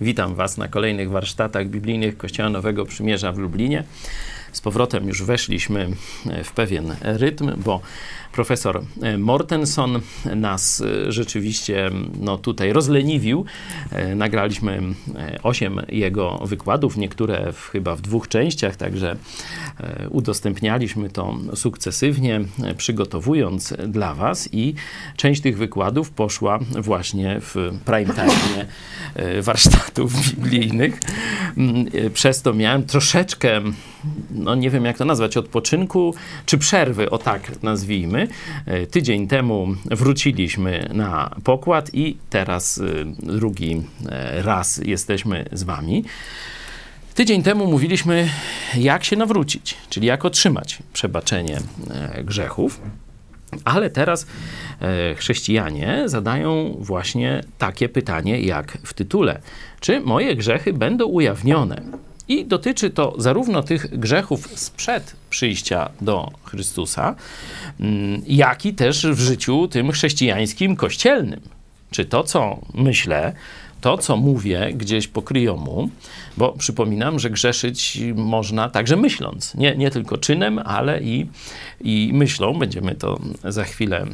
[0.00, 3.84] Witam Was na kolejnych warsztatach biblijnych Kościoła Nowego Przymierza w Lublinie.
[4.52, 5.88] Z powrotem już weszliśmy
[6.44, 7.80] w pewien rytm, bo
[8.32, 8.82] profesor
[9.18, 10.00] Mortenson
[10.36, 11.90] nas rzeczywiście
[12.20, 13.44] no, tutaj rozleniwił.
[14.16, 14.82] Nagraliśmy
[15.42, 19.16] osiem jego wykładów, niektóre w, chyba w dwóch częściach, także
[20.10, 22.40] udostępnialiśmy to sukcesywnie,
[22.76, 24.74] przygotowując dla Was i
[25.16, 27.54] część tych wykładów poszła właśnie w
[27.84, 28.66] prime time
[29.42, 31.00] warsztatów biblijnych.
[32.14, 33.60] Przez to miałem troszeczkę
[34.30, 36.14] no nie wiem jak to nazwać, odpoczynku
[36.46, 38.28] czy przerwy, o tak nazwijmy.
[38.90, 42.82] Tydzień temu wróciliśmy na pokład i teraz
[43.18, 43.82] drugi
[44.44, 46.04] raz jesteśmy z Wami.
[47.14, 48.28] Tydzień temu mówiliśmy,
[48.76, 51.60] jak się nawrócić, czyli jak otrzymać przebaczenie
[52.24, 52.80] grzechów.
[53.64, 54.26] Ale teraz
[55.16, 59.40] chrześcijanie zadają właśnie takie pytanie, jak w tytule:
[59.80, 61.82] Czy moje grzechy będą ujawnione?
[62.30, 67.14] I dotyczy to zarówno tych grzechów sprzed przyjścia do Chrystusa,
[68.26, 71.40] jak i też w życiu tym chrześcijańskim, kościelnym.
[71.90, 73.32] Czy to, co myślę,
[73.80, 75.90] to, co mówię gdzieś po kryjomu,
[76.36, 81.26] bo przypominam, że grzeszyć można także myśląc, nie, nie tylko czynem, ale i,
[81.80, 82.58] i myślą.
[82.58, 84.06] Będziemy to za chwilę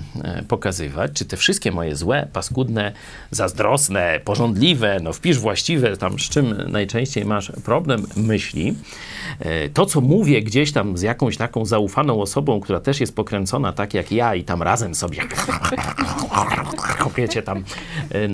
[0.48, 1.12] pokazywać.
[1.12, 2.92] Czy te wszystkie moje złe, paskudne,
[3.30, 8.74] zazdrosne, porządliwe, no wpisz właściwe, tam z czym najczęściej masz problem, myśli.
[9.74, 13.94] To, co mówię gdzieś tam z jakąś taką zaufaną osobą, która też jest pokręcona tak
[13.94, 15.18] jak ja i tam razem sobie
[16.98, 17.64] kopiecie tam,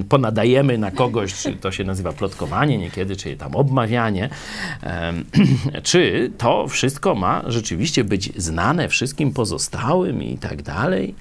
[0.09, 4.31] ponadajemy na kogoś, to się nazywa plotkowanie niekiedy, czy tam obmawianie,
[5.83, 11.14] czy to wszystko ma rzeczywiście być znane wszystkim pozostałym i tak dalej.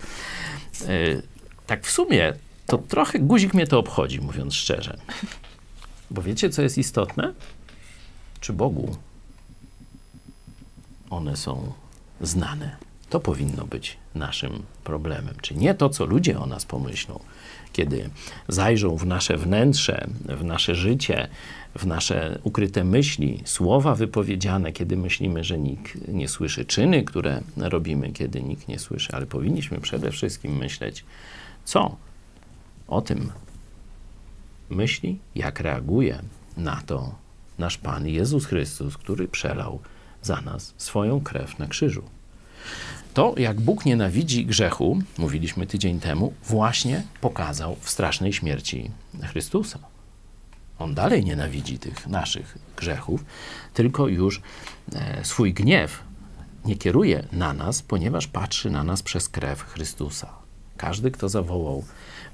[1.68, 2.34] Tak w sumie
[2.66, 4.98] to trochę guzik mnie to obchodzi, mówiąc szczerze.
[6.12, 7.34] Bo wiecie, co jest istotne?
[8.40, 8.96] Czy Bogu
[11.10, 11.74] one są
[12.22, 12.91] znane?
[13.12, 15.36] To powinno być naszym problemem.
[15.42, 17.20] Czy nie to, co ludzie o nas pomyślą,
[17.74, 18.10] kiedy
[18.48, 21.28] zajrzą w nasze wnętrze, w nasze życie,
[21.76, 28.12] w nasze ukryte myśli, słowa wypowiedziane, kiedy myślimy, że nikt nie słyszy, czyny, które robimy,
[28.12, 31.06] kiedy nikt nie słyszy, ale powinniśmy przede wszystkim myśleć,
[31.66, 31.96] co
[32.88, 33.32] o tym
[34.70, 36.22] myśli, jak reaguje
[36.58, 37.16] na to
[37.58, 39.80] nasz Pan Jezus Chrystus, który przelał
[40.22, 42.04] za nas swoją krew na krzyżu.
[43.14, 48.92] To, jak Bóg nienawidzi grzechu, mówiliśmy tydzień temu, właśnie pokazał w strasznej śmierci
[49.24, 49.80] Chrystusa.
[50.80, 53.26] On dalej nienawidzi tych naszych grzechów,
[53.74, 54.42] tylko już
[54.96, 56.04] e, swój gniew
[56.66, 60.30] nie kieruje na nas, ponieważ patrzy na nas przez krew Chrystusa.
[60.78, 61.84] Każdy, kto zawołał,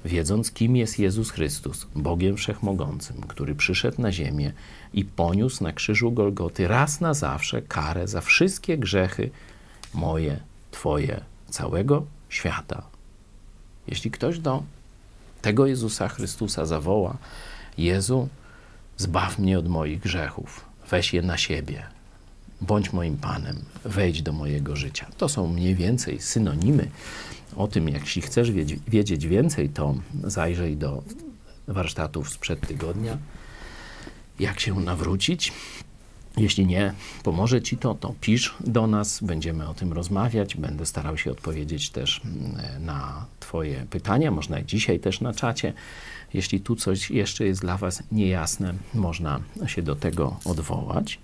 [0.04, 4.52] wiedząc, kim jest Jezus Chrystus, Bogiem Wszechmogącym, który przyszedł na ziemię
[4.92, 9.30] i poniósł na krzyżu Golgoty raz na zawsze karę za wszystkie grzechy
[9.94, 10.40] moje,
[10.70, 11.20] Twoje,
[11.50, 12.82] całego świata.
[13.86, 14.62] Jeśli ktoś do
[15.42, 17.16] tego Jezusa Chrystusa zawoła:
[17.78, 18.28] Jezu,
[18.96, 21.86] zbaw mnie od moich grzechów, weź je na siebie,
[22.60, 25.06] bądź moim Panem, wejdź do mojego życia.
[25.16, 26.90] To są mniej więcej synonimy.
[27.56, 28.50] O tym, jeśli chcesz
[28.88, 31.02] wiedzieć więcej, to zajrzyj do
[31.68, 33.18] warsztatów sprzed tygodnia.
[34.40, 35.52] Jak się nawrócić?
[36.38, 40.56] Jeśli nie pomoże Ci to, to pisz do nas, będziemy o tym rozmawiać.
[40.56, 45.72] Będę starał się odpowiedzieć też mm, na Twoje pytania, można dzisiaj też na czacie.
[46.34, 51.18] Jeśli tu coś jeszcze jest dla Was niejasne, można się do tego odwołać.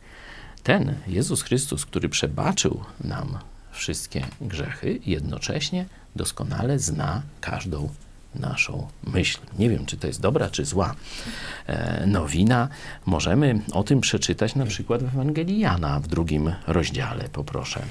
[0.62, 3.38] Ten Jezus Chrystus, który przebaczył nam
[3.72, 5.86] wszystkie grzechy, jednocześnie
[6.16, 7.88] doskonale zna każdą
[8.34, 9.38] naszą myśl.
[9.58, 10.94] Nie wiem, czy to jest dobra, czy zła
[11.66, 12.68] e, nowina.
[13.06, 17.28] Możemy o tym przeczytać na przykład w Ewangelii Jana w drugim rozdziale.
[17.32, 17.82] Poproszę.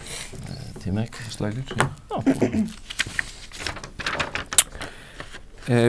[0.75, 1.17] E, Tymek?
[1.29, 1.75] Slajdy, czy
[2.09, 2.23] no.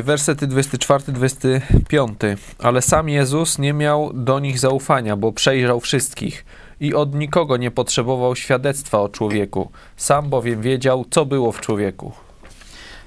[0.03, 2.37] Wersety 24-25.
[2.59, 6.45] Ale sam Jezus nie miał do nich zaufania, bo przejrzał wszystkich
[6.81, 9.71] i od nikogo nie potrzebował świadectwa o człowieku.
[9.97, 12.13] Sam bowiem wiedział, co było w człowieku.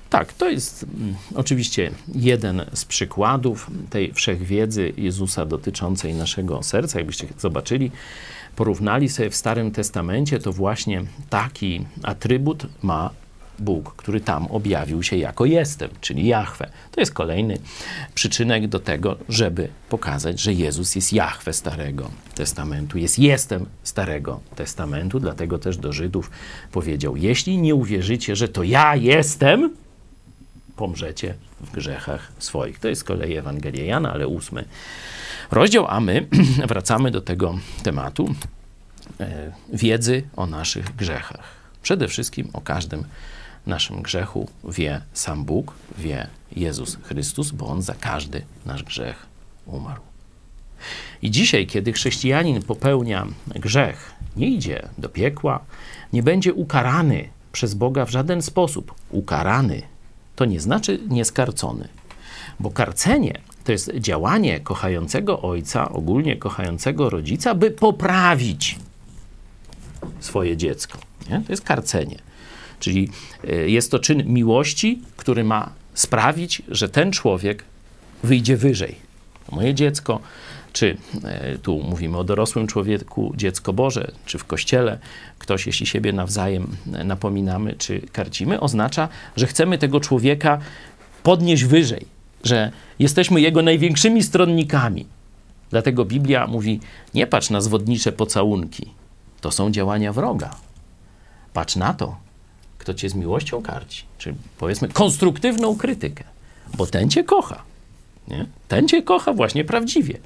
[0.10, 7.00] Tak, to jest mm, oczywiście jeden z przykładów tej wszechwiedzy Jezusa dotyczącej naszego serca.
[7.00, 7.92] Jakbyście zobaczyli,
[8.56, 13.10] porównali sobie w Starym Testamencie, to właśnie taki atrybut ma
[13.60, 16.70] Bóg, który tam objawił się jako jestem, czyli Jahwe.
[16.92, 17.58] To jest kolejny
[18.16, 25.20] przyczynek do tego, żeby pokazać, że Jezus jest Jahwe Starego Testamentu, jest jestem Starego Testamentu.
[25.20, 26.32] Dlatego też do Żydów
[26.72, 29.70] powiedział: Jeśli nie uwierzycie, że to ja jestem,
[30.78, 32.80] pomrzecie w grzechach swoich.
[32.80, 34.66] To jest z kolei Ewangelia Jana, ale ósmy
[35.52, 36.28] rozdział, a my
[36.72, 38.36] wracamy do tego tematu
[39.20, 41.58] e, wiedzy o naszych grzechach.
[41.82, 43.04] Przede wszystkim o każdym
[43.66, 49.26] naszym grzechu wie sam Bóg, wie Jezus Chrystus, bo On za każdy nasz grzech
[49.66, 50.02] umarł.
[51.22, 55.60] I dzisiaj, kiedy chrześcijanin popełnia grzech, nie idzie do piekła,
[56.14, 58.94] nie będzie ukarany przez Boga w żaden sposób.
[59.10, 59.82] Ukarany
[60.38, 61.88] to nie znaczy nieskarcony,
[62.60, 68.80] bo karcenie to jest działanie kochającego ojca, ogólnie kochającego rodzica, by poprawić
[70.20, 70.98] swoje dziecko.
[71.30, 71.42] Nie?
[71.46, 72.18] To jest karcenie.
[72.80, 73.10] Czyli
[73.48, 77.64] e, jest to czyn miłości, który ma sprawić, że ten człowiek
[78.24, 78.96] wyjdzie wyżej.
[79.52, 80.20] Moje dziecko,
[80.74, 85.00] czy e, tu mówimy o dorosłym człowieku, dziecko Boże, czy w kościele,
[85.40, 90.60] ktoś, jeśli siebie nawzajem napominamy, czy karcimy, oznacza, że chcemy tego człowieka
[91.24, 92.06] podnieść wyżej,
[92.44, 95.06] że jesteśmy jego największymi stronnikami.
[95.70, 96.80] Dlatego Biblia mówi:
[97.14, 98.86] nie patrz na zwodnicze pocałunki,
[99.42, 100.56] to są działania wroga.
[101.54, 102.18] Patrz na to,
[102.78, 104.04] kto cię z miłością karci.
[104.18, 106.24] Czyli powiedzmy konstruktywną krytykę,
[106.78, 107.64] bo ten cię kocha.
[108.28, 108.46] Nie?
[108.68, 110.18] Ten cię kocha właśnie prawdziwie.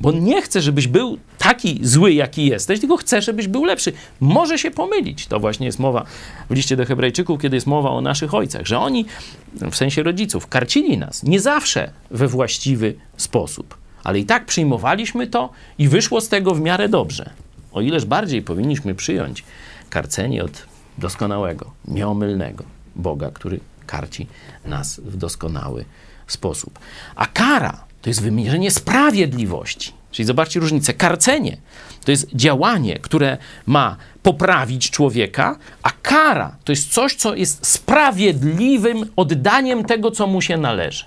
[0.00, 3.92] Bo nie chce, żebyś był taki zły, jaki jesteś, tylko chce, żebyś był lepszy.
[4.20, 5.26] Może się pomylić.
[5.26, 6.04] To właśnie jest mowa
[6.50, 9.06] w liście do Hebrajczyków, kiedy jest mowa o naszych ojcach, że oni,
[9.54, 15.50] w sensie rodziców, karcili nas nie zawsze we właściwy sposób, ale i tak przyjmowaliśmy to
[15.78, 17.30] i wyszło z tego w miarę dobrze.
[17.72, 19.44] O ileż bardziej powinniśmy przyjąć
[19.90, 20.66] karcenie od
[20.98, 22.64] doskonałego, nieomylnego
[22.96, 24.26] Boga, który karci
[24.64, 25.84] nas w doskonały
[26.26, 26.78] sposób.
[27.16, 29.92] A kara to jest wymierzenie sprawiedliwości.
[30.10, 30.94] Czyli zobaczcie różnicę.
[30.94, 31.56] Karcenie
[32.04, 39.10] to jest działanie, które ma poprawić człowieka, a kara to jest coś, co jest sprawiedliwym
[39.16, 41.04] oddaniem tego, co mu się należy.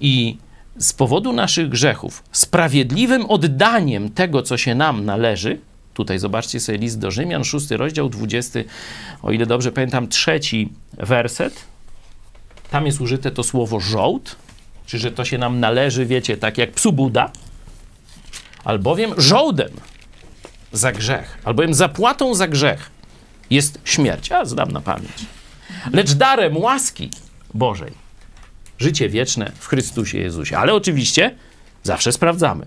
[0.00, 0.36] I
[0.78, 5.58] z powodu naszych grzechów, sprawiedliwym oddaniem tego, co się nam należy,
[5.94, 8.64] tutaj zobaczcie sobie list do Rzymian, szósty rozdział, dwudziesty,
[9.22, 11.64] o ile dobrze pamiętam, trzeci werset.
[12.70, 14.36] Tam jest użyte to słowo żołd,
[14.90, 17.32] czy że to się nam należy, wiecie, tak jak psu Buda,
[18.64, 19.70] albowiem żołdem
[20.72, 22.90] za grzech, albowiem zapłatą za grzech
[23.50, 24.32] jest śmierć.
[24.32, 25.26] A, zdam na pamięć.
[25.92, 27.10] Lecz darem łaski
[27.54, 27.92] Bożej
[28.78, 30.58] życie wieczne w Chrystusie Jezusie.
[30.58, 31.34] Ale oczywiście
[31.82, 32.66] zawsze sprawdzamy.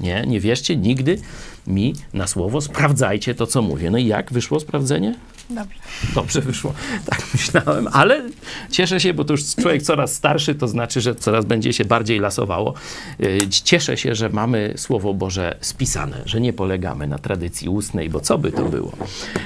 [0.00, 1.20] Nie, nie wierzcie nigdy
[1.66, 3.90] mi na słowo, sprawdzajcie to, co mówię.
[3.90, 5.14] No i jak wyszło sprawdzenie?
[5.50, 5.78] Dobrze.
[6.14, 6.72] Dobrze wyszło,
[7.04, 8.22] tak myślałem, ale
[8.70, 12.20] cieszę się, bo to już człowiek coraz starszy, to znaczy, że coraz będzie się bardziej
[12.20, 12.74] lasowało.
[13.18, 18.20] Yy, cieszę się, że mamy Słowo Boże spisane, że nie polegamy na tradycji ustnej, bo
[18.20, 18.92] co by to było?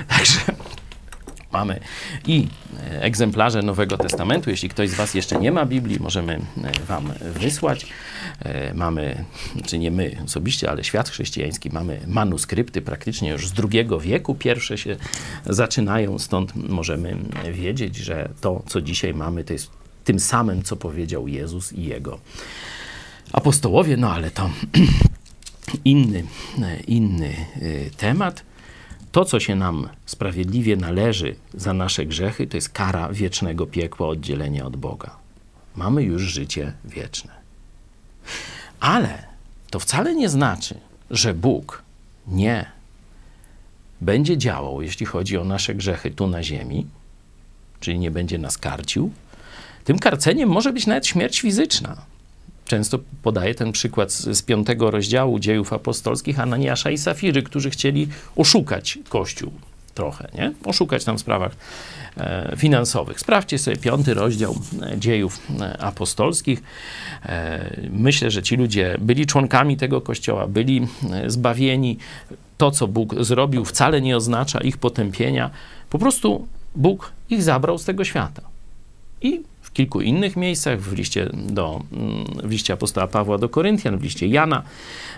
[0.08, 0.40] Także
[1.52, 1.80] mamy
[2.26, 2.48] i
[2.78, 4.50] e, egzemplarze Nowego Testamentu.
[4.50, 7.86] Jeśli ktoś z Was jeszcze nie ma Biblii, możemy e, Wam wysłać.
[8.42, 9.24] E, mamy,
[9.66, 14.34] czy nie my osobiście, ale świat chrześcijański, mamy manuskrypty praktycznie już z II wieku.
[14.34, 14.96] Pierwsze się
[15.46, 17.16] zaczynają, stąd możemy
[17.52, 19.70] wiedzieć, że to, co dzisiaj mamy, to jest
[20.04, 22.18] tym samym, co powiedział Jezus i Jego
[23.32, 23.96] apostołowie.
[23.96, 24.50] No ale to
[25.84, 26.24] inny,
[26.86, 27.34] inny
[27.96, 28.49] temat
[29.12, 34.66] to, co się nam sprawiedliwie należy za nasze grzechy, to jest kara wiecznego piekła, oddzielenia
[34.66, 35.16] od Boga.
[35.76, 37.32] Mamy już życie wieczne.
[38.80, 39.26] Ale
[39.70, 40.74] to wcale nie znaczy,
[41.10, 41.82] że Bóg
[42.26, 42.66] nie
[44.00, 46.86] będzie działał, jeśli chodzi o nasze grzechy tu na ziemi,
[47.80, 49.12] czyli nie będzie nas karcił.
[49.84, 51.96] Tym karceniem może być nawet śmierć fizyczna.
[52.70, 58.08] Często podaję ten przykład z, z piątego rozdziału dziejów apostolskich Ananiasza i Safiry, którzy chcieli
[58.36, 59.52] oszukać Kościół
[59.94, 60.52] trochę, nie?
[60.64, 61.52] Oszukać tam w sprawach
[62.16, 63.20] e, finansowych.
[63.20, 66.62] Sprawdźcie sobie piąty rozdział e, dziejów e, apostolskich.
[67.26, 71.98] E, myślę, że ci ludzie byli członkami tego kościoła, byli e, zbawieni.
[72.58, 75.50] To, co Bóg zrobił, wcale nie oznacza ich potępienia.
[75.90, 78.42] Po prostu Bóg ich zabrał z tego świata.
[79.22, 83.98] I w kilku innych miejscach, w liście, do, mm, w liście apostoła Pawła do Koryntian,
[83.98, 84.62] w liście Jana,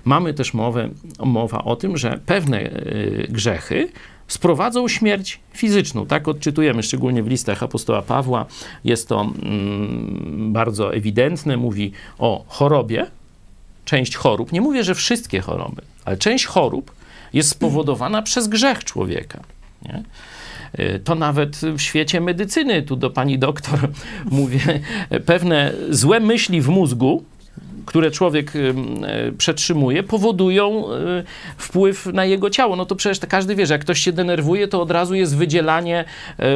[0.04, 3.88] mamy też mowę, mowa o tym, że pewne y, grzechy
[4.28, 6.06] sprowadzą śmierć fizyczną.
[6.06, 8.46] Tak odczytujemy, szczególnie w listach apostoła Pawła.
[8.84, 11.56] Jest to mm, bardzo ewidentne.
[11.56, 13.06] Mówi o chorobie,
[13.84, 14.52] część chorób.
[14.52, 16.92] Nie mówię, że wszystkie choroby, ale część chorób
[17.32, 19.40] jest spowodowana przez grzech człowieka.
[19.82, 20.02] Nie?
[20.78, 23.78] Y, to nawet w świecie medycyny, tu do pani doktor
[24.30, 24.60] mówię,
[25.26, 27.24] pewne złe myśli w mózgu,
[27.86, 28.74] które człowiek y,
[29.28, 31.24] y, przetrzymuje, powodują y,
[31.56, 32.76] wpływ na jego ciało.
[32.76, 36.04] No to przecież każdy wie, że jak ktoś się denerwuje, to od razu jest wydzielanie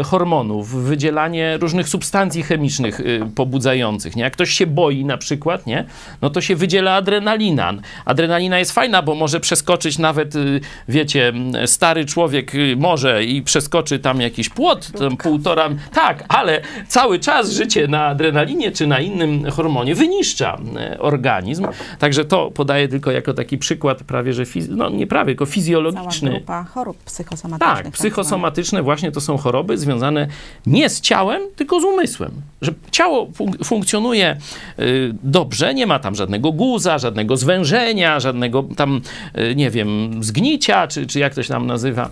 [0.04, 3.00] hormonów, wydzielanie różnych substancji chemicznych
[3.34, 4.16] pobudzających.
[4.16, 4.22] Nie?
[4.22, 5.84] Jak ktoś się boi na przykład, nie?
[6.22, 7.74] no to się wydziela adrenalina.
[8.04, 10.34] Adrenalina jest fajna, bo może przeskoczyć nawet,
[10.88, 11.32] wiecie,
[11.66, 17.88] stary człowiek może i przeskoczy tam jakiś płot, tam półtora, tak, ale cały czas życie
[17.88, 21.66] na adrenalinie czy na innym hormonie wyniszcza e, organizm.
[21.98, 26.28] Także to podaję tylko jako taki przykład prawie, że fiz- no nie prawie, tylko fizjologiczny.
[26.28, 27.84] Cała grupa chorób psychosomatycznych.
[27.84, 30.26] Tak, psychosomatyczne właśnie to są choroby związane
[30.66, 32.30] nie z ciałem, tylko z umysłem.
[32.62, 34.36] Że ciało fun- funkcjonuje
[34.78, 39.00] y, dobrze, nie ma tam żadnego guza, żadnego zwężenia, żadnego tam,
[39.38, 42.10] y, nie wiem, zgnicia, czy, czy jak to się tam nazywa,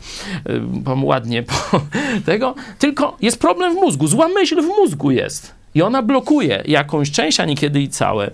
[0.50, 0.60] y,
[1.02, 1.80] ładnie po
[2.30, 5.63] tego, tylko jest problem w mózgu, zła myśl w mózgu jest.
[5.74, 8.30] I ona blokuje jakąś część, a niekiedy i całe,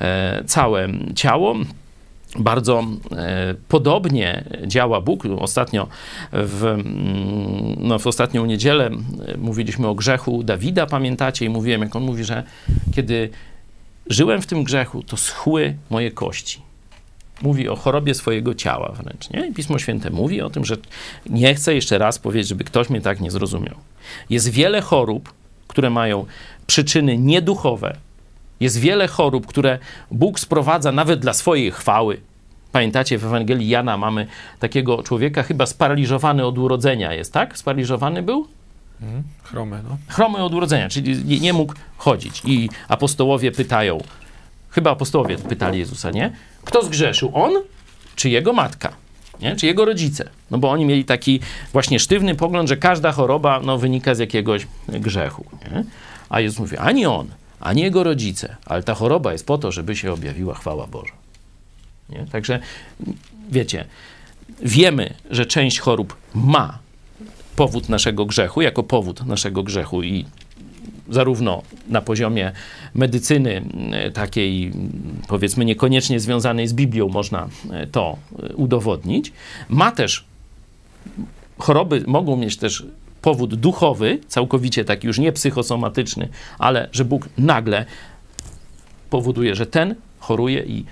[0.00, 1.54] e, całe ciało.
[2.38, 5.22] Bardzo e, podobnie działa Bóg.
[5.38, 5.88] Ostatnio
[6.32, 8.90] w, mm, no, w ostatnią niedzielę
[9.26, 11.44] e, mówiliśmy o grzechu Dawida, pamiętacie?
[11.44, 12.42] I mówiłem, jak on mówi, że
[12.94, 13.30] kiedy
[14.06, 16.62] żyłem w tym grzechu, to schły moje kości.
[17.42, 19.30] Mówi o chorobie swojego ciała wręcz.
[19.30, 19.46] Nie?
[19.46, 20.76] I Pismo Święte mówi o tym, że
[21.26, 23.74] nie chcę jeszcze raz powiedzieć, żeby ktoś mnie tak nie zrozumiał.
[24.30, 25.32] Jest wiele chorób,
[25.68, 26.26] które mają
[26.66, 27.96] przyczyny nieduchowe.
[28.60, 29.78] Jest wiele chorób, które
[30.10, 32.20] Bóg sprowadza nawet dla swojej chwały.
[32.72, 34.26] Pamiętacie, w Ewangelii Jana mamy
[34.58, 37.58] takiego człowieka, chyba sparaliżowany od urodzenia jest, tak?
[37.58, 38.48] Sparaliżowany był?
[39.02, 39.22] Mhm.
[39.42, 39.96] Chromy, no.
[40.08, 42.42] Chromy od urodzenia, czyli nie, nie mógł chodzić.
[42.44, 43.98] I apostołowie pytają,
[44.70, 46.32] chyba apostołowie pytali Jezusa, nie?
[46.64, 47.52] Kto zgrzeszył, on
[48.16, 48.92] czy jego matka?
[49.40, 49.56] Nie?
[49.56, 50.28] Czy jego rodzice?
[50.50, 51.40] No bo oni mieli taki
[51.72, 55.44] właśnie sztywny pogląd, że każda choroba no, wynika z jakiegoś grzechu.
[55.72, 55.84] Nie?
[56.32, 57.28] A Jezus mówi, ani on,
[57.60, 61.14] ani jego rodzice, ale ta choroba jest po to, żeby się objawiła chwała Boża.
[62.08, 62.26] Nie?
[62.32, 62.60] Także
[63.50, 63.84] wiecie,
[64.62, 66.78] wiemy, że część chorób ma
[67.56, 70.24] powód naszego grzechu, jako powód naszego grzechu i
[71.08, 72.52] zarówno na poziomie
[72.94, 73.62] medycyny
[74.14, 74.72] takiej,
[75.28, 77.48] powiedzmy, niekoniecznie związanej z Biblią można
[77.92, 78.16] to
[78.54, 79.32] udowodnić.
[79.68, 80.24] Ma też
[81.58, 82.86] choroby, mogą mieć też
[83.22, 87.84] powód duchowy, całkowicie taki już nie psychosomatyczny, ale że Bóg nagle
[89.10, 90.84] powoduje, że ten choruje i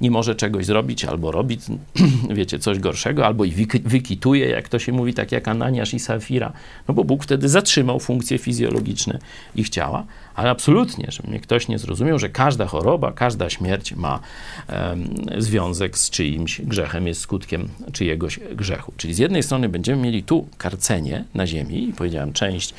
[0.00, 1.58] nie może czegoś zrobić, albo robi,
[2.30, 3.50] wiecie, coś gorszego, albo i
[3.84, 6.52] wykituje, jak to się mówi, tak jak Ananiasz i Safira,
[6.88, 9.18] no bo Bóg wtedy zatrzymał funkcje fizjologiczne
[9.54, 14.20] ich ciała, ale absolutnie, żeby mnie ktoś nie zrozumiał, że każda choroba, każda śmierć ma
[14.68, 18.92] um, związek z czyimś grzechem, jest skutkiem czyjegoś grzechu.
[18.96, 22.74] Czyli z jednej strony będziemy mieli tu karcenie na ziemi, i powiedziałem, część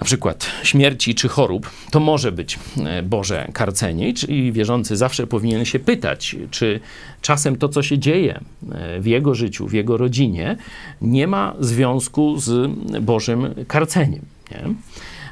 [0.00, 5.64] na przykład śmierci czy chorób, to może być e, Boże karcenie, czyli wierzący zawsze powinien
[5.64, 6.80] się pytać, czy
[7.22, 8.40] czasem to, co się dzieje
[8.72, 10.56] e, w jego życiu, w jego rodzinie,
[11.02, 12.70] nie ma związku z
[13.02, 14.22] Bożym karceniem.
[14.50, 14.64] Nie?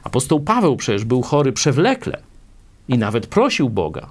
[0.04, 2.18] Apostoł Paweł przecież był chory przewlekle
[2.88, 4.10] i nawet prosił Boga.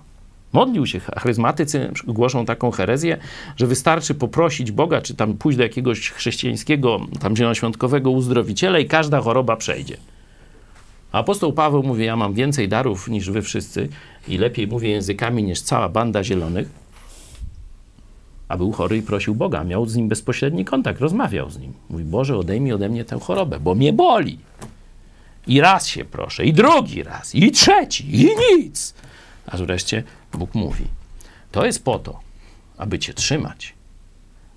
[0.53, 0.99] Modlił się.
[0.99, 3.17] Charyzmatycy głoszą taką herezję,
[3.57, 9.21] że wystarczy poprosić Boga, czy tam pójść do jakiegoś chrześcijańskiego, tam zielonoświątkowego uzdrowiciela i każda
[9.21, 9.97] choroba przejdzie.
[11.11, 13.89] Apostoł Paweł mówi, ja mam więcej darów niż wy wszyscy
[14.27, 16.69] i lepiej mówię językami niż cała banda zielonych.
[18.47, 21.73] A był chory i prosił Boga, miał z nim bezpośredni kontakt, rozmawiał z nim.
[21.89, 24.39] Mówi, Boże, odejmij ode mnie tę chorobę, bo mnie boli.
[25.47, 28.93] I raz się proszę, i drugi raz, i trzeci, i nic.
[29.45, 30.85] A wreszcie Bóg mówi,
[31.51, 32.19] to jest po to,
[32.77, 33.73] aby cię trzymać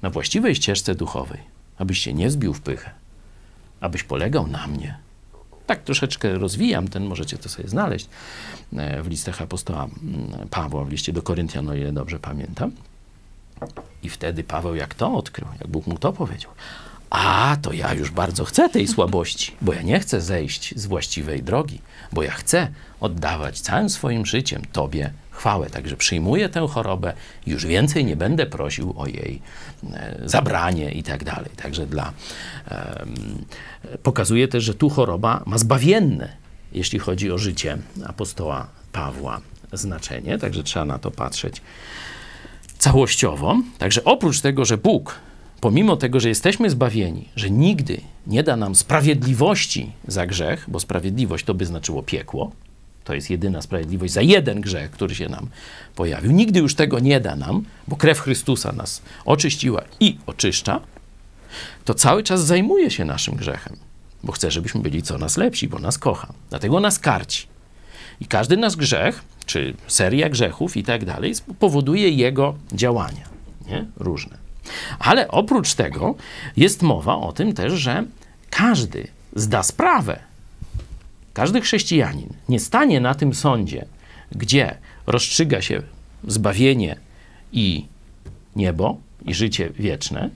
[0.02, 1.40] na właściwej ścieżce duchowej,
[1.78, 2.90] abyś się nie zbił w pychę,
[3.80, 4.98] abyś polegał na mnie,
[5.70, 8.08] tak troszeczkę rozwijam ten, możecie to sobie znaleźć
[8.76, 12.72] e, w listach apostoła mm, Pawła, w liście do Koryntian, o ile dobrze pamiętam.
[14.02, 16.50] I wtedy Paweł jak to odkrył, jak Bóg mu to powiedział.
[17.10, 21.42] A, to ja już bardzo chcę tej słabości, bo ja nie chcę zejść z właściwej
[21.42, 21.80] drogi,
[22.12, 22.68] bo ja chcę
[23.00, 25.70] oddawać całym swoim życiem Tobie chwałę.
[25.70, 27.12] Także przyjmuję tę chorobę,
[27.46, 29.42] już więcej nie będę prosił o jej
[29.92, 31.50] e, zabranie i tak dalej.
[31.56, 32.12] Także dla,
[34.02, 36.36] pokazuje też, że tu choroba ma zbawienne,
[36.72, 39.40] jeśli chodzi o życie apostoła Pawła,
[39.72, 40.38] znaczenie.
[40.38, 41.62] Także trzeba na to patrzeć
[42.78, 43.56] całościowo.
[43.78, 45.20] Także oprócz tego, że Bóg
[45.60, 51.44] pomimo tego, że jesteśmy zbawieni, że nigdy nie da nam sprawiedliwości za grzech, bo sprawiedliwość
[51.44, 52.52] to by znaczyło piekło,
[53.10, 55.48] to jest jedyna sprawiedliwość za jeden grzech, który się nam
[55.94, 56.32] pojawił.
[56.32, 60.80] Nigdy już tego nie da nam, bo krew Chrystusa nas oczyściła i oczyszcza,
[61.84, 63.76] to cały czas zajmuje się naszym grzechem,
[64.22, 66.32] bo chce, żebyśmy byli coraz lepsi, bo nas kocha.
[66.50, 67.46] Dlatego nas karci.
[68.20, 73.28] I każdy nasz grzech, czy seria grzechów i tak dalej, powoduje jego działania,
[73.66, 73.86] nie?
[73.96, 74.38] różne.
[74.98, 76.14] Ale oprócz tego
[76.56, 78.04] jest mowa o tym też, że
[78.50, 80.29] każdy zda sprawę,
[81.32, 83.86] każdy chrześcijanin nie stanie na tym sądzie,
[84.32, 85.82] gdzie rozstrzyga się
[86.26, 86.96] zbawienie
[87.52, 87.86] i
[88.56, 90.30] niebo i życie wieczne.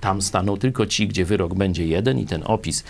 [0.00, 2.84] Tam staną tylko ci, gdzie wyrok będzie jeden, i ten opis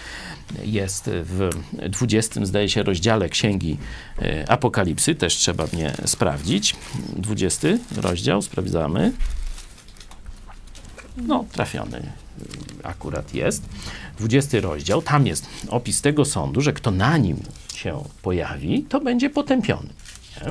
[0.65, 1.51] jest w
[1.89, 3.79] 20, zdaje się, rozdziale Księgi
[4.19, 5.15] e, Apokalipsy.
[5.15, 6.77] Też trzeba mnie sprawdzić.
[7.17, 9.13] 20 rozdział, sprawdzamy.
[11.17, 12.03] No, trafiony
[12.83, 13.63] akurat jest.
[14.19, 17.37] 20 rozdział, tam jest opis tego sądu, że kto na nim
[17.75, 19.89] się pojawi, to będzie potępiony.
[20.43, 20.51] Nie?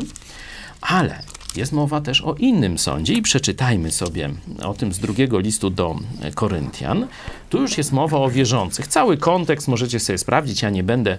[0.81, 1.23] Ale
[1.55, 4.29] jest mowa też o innym sądzie i przeczytajmy sobie
[4.63, 5.95] o tym z drugiego listu do
[6.35, 7.07] Koryntian.
[7.49, 8.87] Tu już jest mowa o wierzących.
[8.87, 11.17] Cały kontekst możecie sobie sprawdzić, ja nie będę.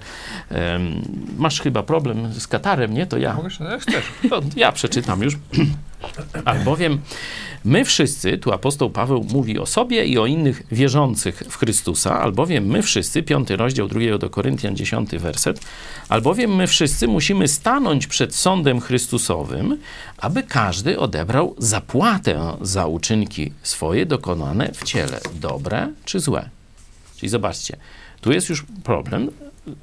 [0.51, 1.03] Um,
[1.39, 3.07] masz chyba problem z katarem, nie?
[3.07, 3.35] To ja.
[3.35, 4.05] Mogę się, chcesz.
[4.31, 5.37] To ja przeczytam już.
[6.45, 7.01] Albowiem
[7.65, 12.67] my wszyscy, tu apostoł Paweł mówi o sobie i o innych wierzących w Chrystusa, albowiem
[12.67, 15.61] my wszyscy, piąty rozdział drugiego do Koryntian, dziesiąty werset,
[16.09, 19.79] albowiem my wszyscy musimy stanąć przed sądem Chrystusowym,
[20.19, 26.49] aby każdy odebrał zapłatę za uczynki swoje dokonane w ciele, dobre czy złe.
[27.17, 27.77] Czyli zobaczcie,
[28.21, 29.31] tu jest już problem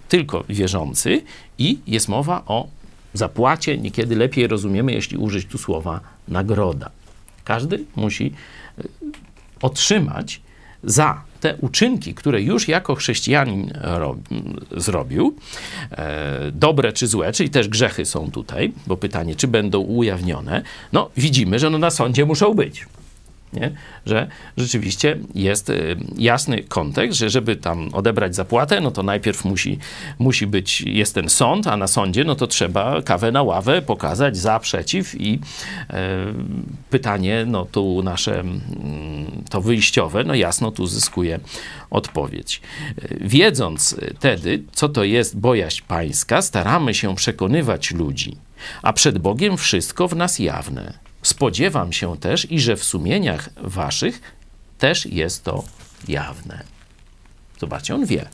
[0.09, 1.21] tylko wierzący
[1.57, 2.67] i jest mowa o
[3.13, 3.77] zapłacie.
[3.77, 6.89] Niekiedy lepiej rozumiemy, jeśli użyć tu słowa nagroda.
[7.43, 8.33] Każdy musi
[8.77, 8.83] e,
[9.61, 10.41] otrzymać
[10.83, 13.73] za te uczynki, które już jako chrześcijanin
[14.77, 15.35] zrobił,
[15.91, 20.61] e, dobre czy złe, czyli też grzechy są tutaj, bo pytanie, czy będą ujawnione,
[20.93, 22.85] no widzimy, że no na sądzie muszą być
[23.53, 23.71] nie?
[24.05, 24.27] że
[24.57, 29.79] rzeczywiście jest y, jasny kontekst, że żeby tam odebrać zapłatę, no to najpierw musi,
[30.19, 34.37] musi być, jest ten sąd, a na sądzie no to trzeba kawę na ławę pokazać
[34.37, 35.39] za, przeciw i
[35.89, 36.25] e,
[36.89, 41.39] pytanie, no tu nasze mm, to wyjściowe, no jasno tu zyskuje
[41.89, 42.61] odpowiedź.
[43.21, 48.37] Wiedząc wtedy, co to jest bojaźń pańska, staramy się przekonywać ludzi,
[48.81, 54.21] a przed Bogiem wszystko w nas jawne Spodziewam się też i że w sumieniach waszych
[54.77, 55.63] też jest to
[56.07, 56.63] jawne.
[57.59, 58.29] Zobaczcie, on wie,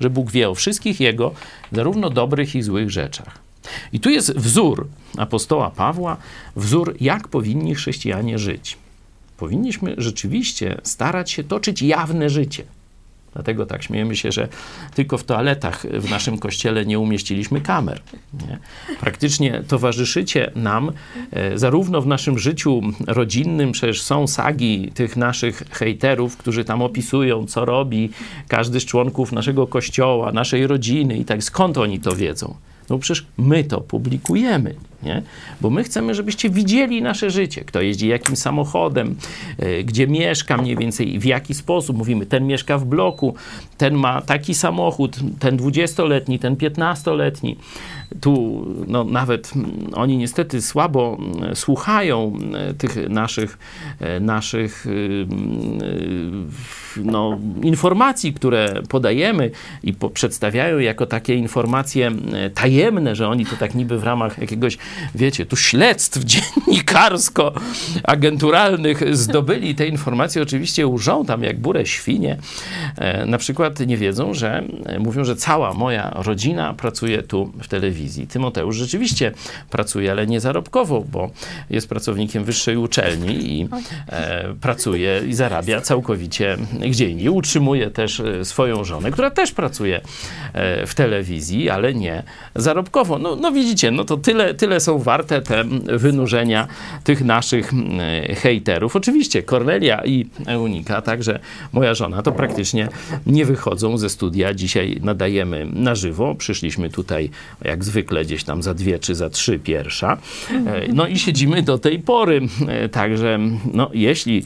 [0.00, 1.34] że Bóg wie o wszystkich jego,
[1.72, 3.38] zarówno dobrych i złych rzeczach.
[3.92, 6.16] I tu jest wzór apostoła Pawła,
[6.56, 8.78] wzór, jak powinni chrześcijanie żyć.
[9.36, 12.64] Powinniśmy rzeczywiście starać się toczyć jawne życie.
[13.32, 14.48] Dlatego tak śmiejemy się, że
[14.94, 18.00] tylko w toaletach w naszym kościele nie umieściliśmy kamer.
[18.32, 18.58] Nie?
[19.00, 20.92] Praktycznie towarzyszycie nam
[21.32, 27.46] e, zarówno w naszym życiu rodzinnym, przecież są sagi tych naszych hejterów, którzy tam opisują,
[27.46, 28.10] co robi
[28.48, 31.44] każdy z członków naszego kościoła, naszej rodziny i tak.
[31.44, 32.54] Skąd oni to wiedzą?
[32.90, 35.22] No przecież my to publikujemy, nie?
[35.60, 37.64] Bo my chcemy, żebyście widzieli nasze życie.
[37.64, 39.16] Kto jeździ jakim samochodem,
[39.58, 41.96] yy, gdzie mieszka mniej więcej, w jaki sposób.
[41.96, 43.34] Mówimy, ten mieszka w bloku,
[43.78, 47.56] ten ma taki samochód, ten 20-letni, ten 15-letni
[48.20, 53.58] tu no, nawet mm, oni niestety słabo mm, słuchają mm, tych naszych,
[54.00, 55.26] e, naszych y,
[56.96, 59.50] no, informacji, które podajemy
[59.82, 62.10] i po, przedstawiają jako takie informacje
[62.54, 64.78] tajemne, że oni to tak niby w ramach jakiegoś,
[65.14, 72.36] wiecie, tu śledztw dziennikarsko-agenturalnych zdobyli te informacje, oczywiście łżą tam jak burę świnie.
[72.96, 74.62] E, na przykład nie wiedzą, że
[74.98, 78.26] mówią, że cała moja rodzina pracuje tu w telewizji.
[78.26, 79.32] Tymoteusz rzeczywiście
[79.70, 81.30] pracuje, ale nie zarobkowo, bo
[81.70, 83.68] jest pracownikiem wyższej uczelni i
[84.08, 86.56] e, pracuje i zarabia całkowicie
[86.90, 87.28] gdzie indziej.
[87.28, 90.00] Utrzymuje też e, swoją żonę, która też pracuje
[90.52, 92.22] e, w telewizji, ale nie
[92.54, 93.18] zarobkowo.
[93.18, 95.64] No, no widzicie, no to tyle, tyle są warte te
[95.98, 96.68] wynurzenia
[97.04, 98.96] tych naszych e, hejterów.
[98.96, 101.38] Oczywiście Kornelia i Eunika, także
[101.72, 102.88] moja żona, to praktycznie
[103.26, 104.54] nie wychodzą ze studia.
[104.54, 106.34] Dzisiaj nadajemy na żywo.
[106.34, 107.30] Przyszliśmy tutaj,
[107.62, 110.18] jak zwykle gdzieś tam za dwie czy za trzy pierwsza.
[110.66, 112.40] E, no i siedzimy do tej pory.
[112.68, 113.38] E, także
[113.74, 114.42] no, jeśli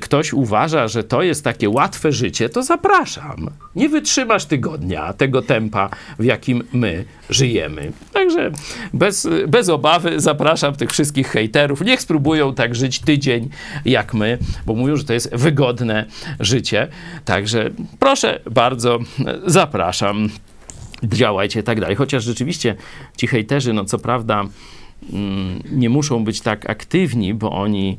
[0.00, 3.50] ktoś uważa, że to jest takie łatwe życie, to zapraszam.
[3.76, 7.92] Nie wytrzymasz tygodnia tego tempa, w jakim my żyjemy.
[8.12, 8.50] Także
[8.94, 11.80] bez, bez obawy zapraszam tych wszystkich hejterów.
[11.80, 13.48] Niech spróbują tak żyć tydzień
[13.84, 16.04] jak my, bo mówią, że to jest wygodne
[16.40, 16.88] życie.
[17.24, 18.98] Także proszę bardzo,
[19.46, 20.28] zapraszam
[21.02, 21.96] działajcie i tak dalej.
[21.96, 22.74] Chociaż rzeczywiście
[23.16, 24.44] ci hejterzy, no co prawda,
[25.12, 27.98] mm, nie muszą być tak aktywni, bo oni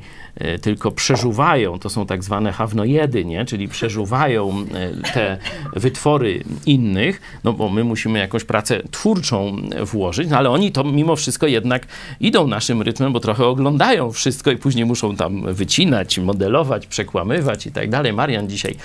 [0.61, 3.45] tylko przeżuwają, to są tak zwane hawnojedy, nie?
[3.45, 5.37] czyli przeżuwają e, te
[5.75, 11.15] wytwory innych, no bo my musimy jakąś pracę twórczą włożyć, no ale oni to mimo
[11.15, 11.87] wszystko jednak
[12.19, 17.71] idą naszym rytmem, bo trochę oglądają wszystko i później muszą tam wycinać, modelować, przekłamywać i
[17.71, 18.13] tak dalej.
[18.13, 18.75] Marian dzisiaj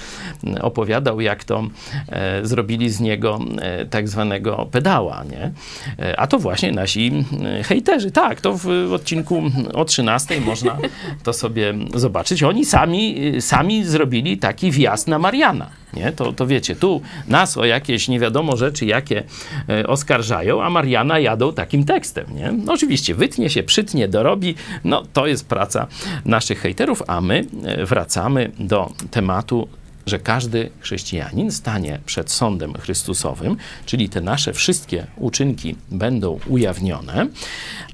[0.61, 1.62] opowiadał, jak to
[2.09, 5.53] e, zrobili z niego e, tak zwanego pedała, nie?
[5.99, 7.25] E, a to właśnie nasi
[7.65, 8.11] hejterzy.
[8.11, 9.43] Tak, to w odcinku
[9.75, 10.79] o 13 można
[11.25, 12.43] to sobie zobaczyć.
[12.43, 15.71] Oni sami, sami zrobili taki wjazd na Mariana.
[15.95, 16.13] Nie?
[16.13, 19.23] To, to wiecie, tu nas o jakieś nie wiadomo rzeczy, jakie
[19.69, 22.27] e, oskarżają, a Mariana jadą takim tekstem.
[22.35, 22.53] Nie?
[22.53, 24.55] No oczywiście wytnie się, przytnie, dorobi.
[24.85, 25.87] No to jest praca
[26.25, 29.69] naszych hejterów, a my e, wracamy do tematu
[30.07, 37.27] że każdy chrześcijanin stanie przed sądem Chrystusowym, czyli te nasze wszystkie uczynki będą ujawnione,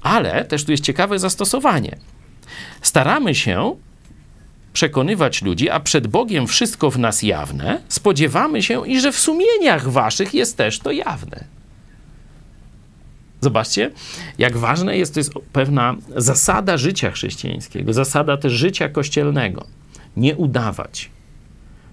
[0.02, 1.96] ale też tu jest ciekawe zastosowanie.
[2.82, 3.76] Staramy się
[4.72, 9.88] przekonywać ludzi, a przed Bogiem wszystko w nas jawne, spodziewamy się i że w sumieniach
[9.88, 11.44] waszych jest też to jawne.
[13.40, 13.90] Zobaczcie,
[14.38, 19.66] jak ważne jest, to jest pewna zasada życia chrześcijańskiego, zasada też życia kościelnego.
[20.16, 21.10] Nie udawać,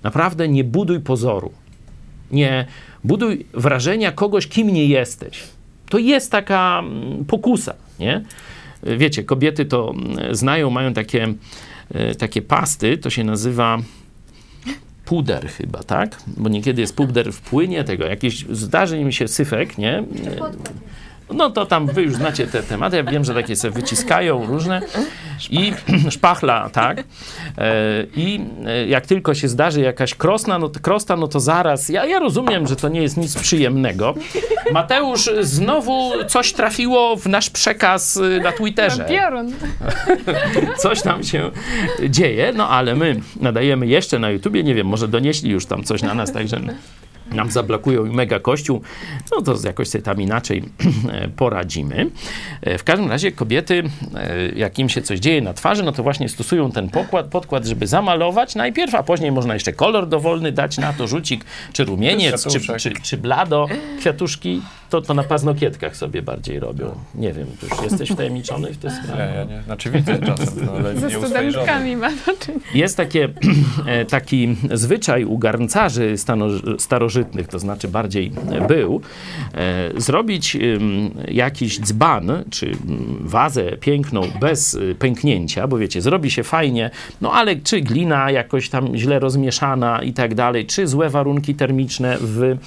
[0.05, 1.51] Naprawdę nie buduj pozoru.
[2.31, 2.65] Nie
[3.03, 5.43] buduj wrażenia kogoś, kim nie jesteś.
[5.89, 8.23] To jest taka mm, pokusa, nie?
[8.97, 11.33] Wiecie, kobiety to mm, znają, mają takie,
[11.93, 13.77] e, takie pasty, to się nazywa
[15.05, 16.21] puder chyba, tak?
[16.37, 20.03] Bo niekiedy jest puder w płynie tego, jakieś zdarzy mi się syfek, nie?
[21.33, 22.97] No to tam wy już znacie te tematy.
[22.97, 24.81] Ja wiem, że takie sobie wyciskają różne.
[25.49, 25.73] I
[26.09, 26.97] szpachla, tak.
[26.97, 27.03] E,
[28.15, 31.89] I e, jak tylko się zdarzy jakaś krosna, no to, krosta, no to zaraz.
[31.89, 34.13] Ja, ja rozumiem, że to nie jest nic przyjemnego.
[34.71, 39.05] Mateusz, znowu coś trafiło w nasz przekaz y, na Twitterze.
[40.77, 41.51] Coś tam się
[42.09, 44.63] dzieje, no ale my nadajemy jeszcze na YouTubie.
[44.63, 46.59] Nie wiem, może donieśli już tam coś na nas, także
[47.31, 48.81] nam zablokują i mega kościół,
[49.31, 50.63] no to jakoś sobie tam inaczej
[51.37, 52.09] poradzimy.
[52.77, 53.83] W każdym razie kobiety,
[54.15, 57.65] e, jak im się coś dzieje na twarzy, no to właśnie stosują ten pokład, podkład,
[57.65, 62.47] żeby zamalować najpierw, a później można jeszcze kolor dowolny dać na to, rzucik, czy rumieniec,
[62.47, 63.67] czy, czy, czy blado,
[63.99, 66.95] kwiatuszki, to, to na paznokietkach sobie bardziej robią.
[67.15, 69.19] Nie wiem, ty już jesteś wtajemniczony w te sprawy?
[69.19, 69.61] Ja, ja nie.
[69.61, 72.51] Znaczy widzę czasem, no, ale Ze studentkami ma to.
[72.73, 73.29] Jest takie,
[73.85, 76.45] e, taki zwyczaj u garncarzy stano,
[76.79, 77.14] starożytnych,
[77.49, 78.31] to znaczy bardziej
[78.67, 79.01] był,
[79.53, 80.57] e, zrobić
[81.27, 82.71] jakiś dzban, czy
[83.19, 88.69] wazę piękną bez y, pęknięcia, bo wiecie, zrobi się fajnie, no ale czy glina jakoś
[88.69, 92.57] tam źle rozmieszana i tak dalej, czy złe warunki termiczne w,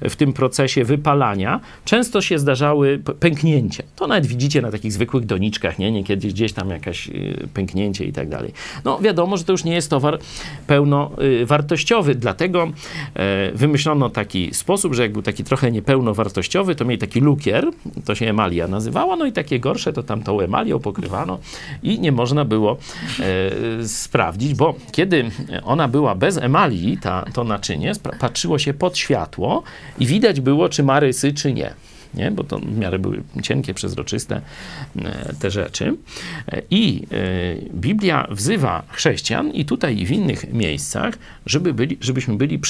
[0.00, 3.82] w tym procesie wypalania, często się zdarzały pęknięcia.
[3.96, 5.92] To nawet widzicie na takich zwykłych doniczkach, nie?
[5.92, 8.52] Niekiedy gdzieś tam jakaś y, pęknięcie i tak dalej.
[8.84, 10.18] No wiadomo, że to już nie jest towar
[10.66, 12.62] pełnowartościowy, dlatego
[13.14, 13.52] e,
[13.92, 17.70] wymyślono taki sposób, że jak był taki trochę niepełnowartościowy, to mieli taki lukier,
[18.04, 21.38] to się emalia nazywała, no i takie gorsze to tam tą emalią pokrywano
[21.82, 22.76] i nie można było
[23.20, 25.30] e, sprawdzić, bo kiedy
[25.64, 29.62] ona była bez emalii, ta, to naczynie, patrzyło się pod światło
[29.98, 31.74] i widać było, czy ma rysy, czy nie.
[32.14, 32.30] Nie?
[32.30, 34.40] Bo to w miarę były cienkie, przezroczyste
[34.96, 35.96] e, te rzeczy.
[36.48, 42.34] E, I e, Biblia wzywa chrześcijan i tutaj i w innych miejscach, żeby byli, żebyśmy
[42.36, 42.60] byli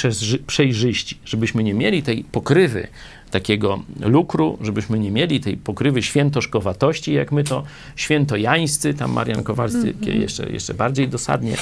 [0.46, 2.88] przejrzyści, żebyśmy nie mieli tej pokrywy
[3.32, 7.62] takiego lukru, żebyśmy nie mieli tej pokrywy świętoszkowatości, jak my to
[7.96, 11.56] świętojańscy, tam Marian Kowalski jeszcze, jeszcze bardziej dosadnie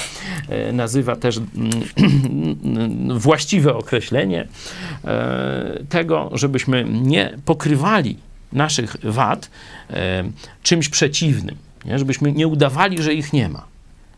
[0.49, 4.47] e, nazywa też mm, właściwe określenie
[5.05, 8.17] e, tego, żebyśmy nie pokrywali
[8.53, 9.49] naszych wad
[9.89, 10.23] e,
[10.63, 11.55] czymś przeciwnym,
[11.85, 11.99] nie?
[11.99, 13.65] żebyśmy nie udawali, że ich nie ma.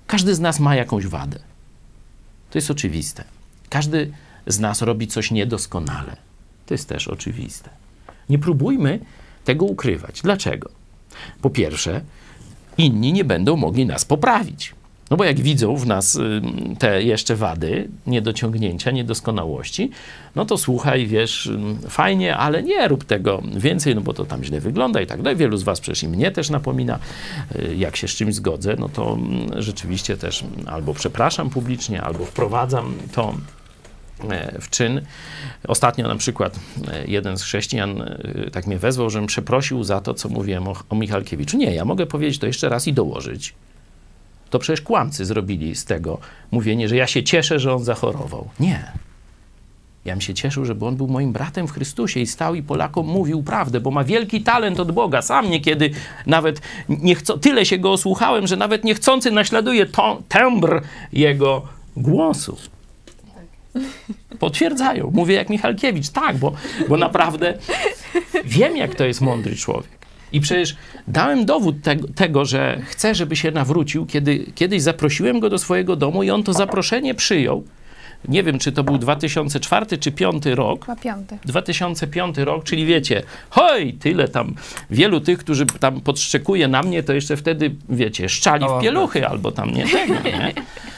[0.07, 1.39] Każdy z nas ma jakąś wadę.
[2.51, 3.23] To jest oczywiste.
[3.69, 4.11] Każdy
[4.47, 6.15] z nas robi coś niedoskonale.
[6.73, 7.69] To jest też oczywiste.
[8.29, 8.99] Nie próbujmy
[9.45, 10.21] tego ukrywać.
[10.21, 10.69] Dlaczego?
[11.41, 12.01] Po pierwsze,
[12.77, 14.75] inni nie będą mogli nas poprawić.
[15.11, 16.19] No bo jak widzą w nas
[16.79, 19.91] te jeszcze wady, niedociągnięcia, niedoskonałości,
[20.35, 21.51] no to słuchaj, wiesz,
[21.89, 25.37] fajnie, ale nie rób tego więcej, no bo to tam źle wygląda i tak dalej.
[25.37, 26.99] Wielu z was przecież i mnie też napomina,
[27.55, 29.17] y, jak się z czymś zgodzę, no to
[29.57, 33.33] rzeczywiście też albo przepraszam publicznie, albo wprowadzam to
[34.61, 35.01] w czyn.
[35.67, 40.13] Ostatnio na przykład e, jeden z chrześcijan e, tak mnie wezwał, żebym przeprosił za to,
[40.13, 41.57] co mówiłem o, o Michalkiewiczu.
[41.57, 43.53] Nie, ja mogę powiedzieć to jeszcze raz i dołożyć.
[44.49, 46.19] To przecież kłamcy zrobili z tego
[46.51, 48.49] mówienie, że ja się cieszę, że on zachorował.
[48.59, 48.91] Nie.
[50.05, 53.07] Ja bym się cieszył, żeby on był moim bratem w Chrystusie i stał i Polakom
[53.07, 55.21] mówił prawdę, bo ma wielki talent od Boga.
[55.21, 55.91] Sam niekiedy
[56.25, 60.81] nawet nie chcą, tyle się go osłuchałem, że nawet niechcący naśladuje to, tembr
[61.13, 61.61] jego
[61.97, 62.57] głosu.
[64.39, 65.11] Potwierdzają.
[65.13, 66.09] Mówię jak Michalkiewicz.
[66.09, 66.53] Tak, bo,
[66.89, 67.53] bo naprawdę
[68.45, 70.03] wiem, jak to jest mądry człowiek.
[70.33, 70.75] I przecież
[71.07, 75.95] dałem dowód tego, tego, że chcę, żeby się nawrócił, kiedy kiedyś zaprosiłem go do swojego
[75.95, 77.63] domu i on to zaproszenie przyjął.
[78.27, 80.85] Nie wiem, czy to był 2004 czy 2005 rok.
[80.85, 81.37] Chyba piąty.
[81.45, 84.55] 2005 rok, czyli wiecie, hoj, tyle tam,
[84.89, 89.51] wielu tych, którzy tam podszczekuje na mnie, to jeszcze wtedy, wiecie, szczali w pieluchy albo
[89.51, 90.53] tam nie tego, nie?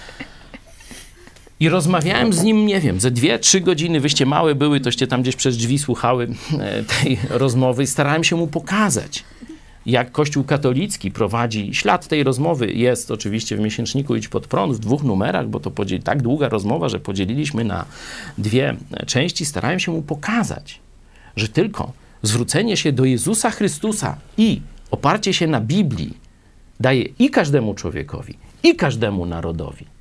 [1.60, 5.22] I rozmawiałem z nim, nie wiem, ze dwie, trzy godziny, wyście małe były, toście tam
[5.22, 6.28] gdzieś przez drzwi słuchały
[6.60, 9.24] e, tej rozmowy i starałem się mu pokazać,
[9.86, 11.74] jak Kościół katolicki prowadzi.
[11.74, 15.72] Ślad tej rozmowy jest oczywiście w miesięczniku Idź pod prąd w dwóch numerach, bo to
[16.04, 17.86] tak długa rozmowa, że podzieliliśmy na
[18.38, 18.76] dwie
[19.08, 19.46] części.
[19.46, 20.80] Starałem się mu pokazać,
[21.36, 21.92] że tylko
[22.22, 26.18] zwrócenie się do Jezusa Chrystusa i oparcie się na Biblii
[26.80, 29.95] daje i każdemu człowiekowi, i każdemu narodowi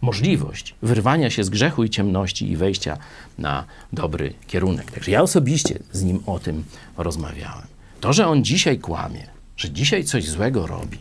[0.00, 2.96] możliwość wyrwania się z grzechu i ciemności i wejścia
[3.38, 4.90] na dobry kierunek.
[4.90, 6.64] Także ja osobiście z nim o tym
[6.96, 7.66] rozmawiałem.
[8.00, 10.98] To, że on dzisiaj kłamie, że dzisiaj coś złego robi,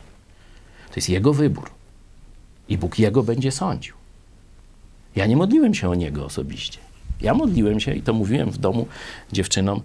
[0.89, 1.69] to jest jego wybór.
[2.69, 3.95] I Bóg jego będzie sądził.
[5.15, 6.79] Ja nie modliłem się o niego osobiście.
[7.21, 8.87] Ja modliłem się i to mówiłem w domu
[9.31, 9.81] dziewczynom,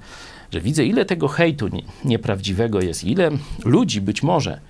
[0.52, 3.30] że widzę, ile tego hejtu nie, nieprawdziwego jest, ile
[3.64, 4.60] ludzi być może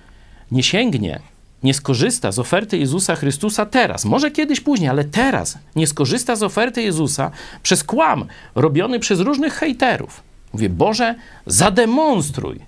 [0.51, 1.19] nie sięgnie
[1.63, 6.43] nie skorzysta z oferty Jezusa Chrystusa teraz, może kiedyś później, ale teraz nie skorzysta z
[6.43, 7.31] oferty Jezusa
[7.63, 10.23] przez kłam robiony przez różnych hejterów.
[10.53, 12.59] Mówię, Boże, zademonstruj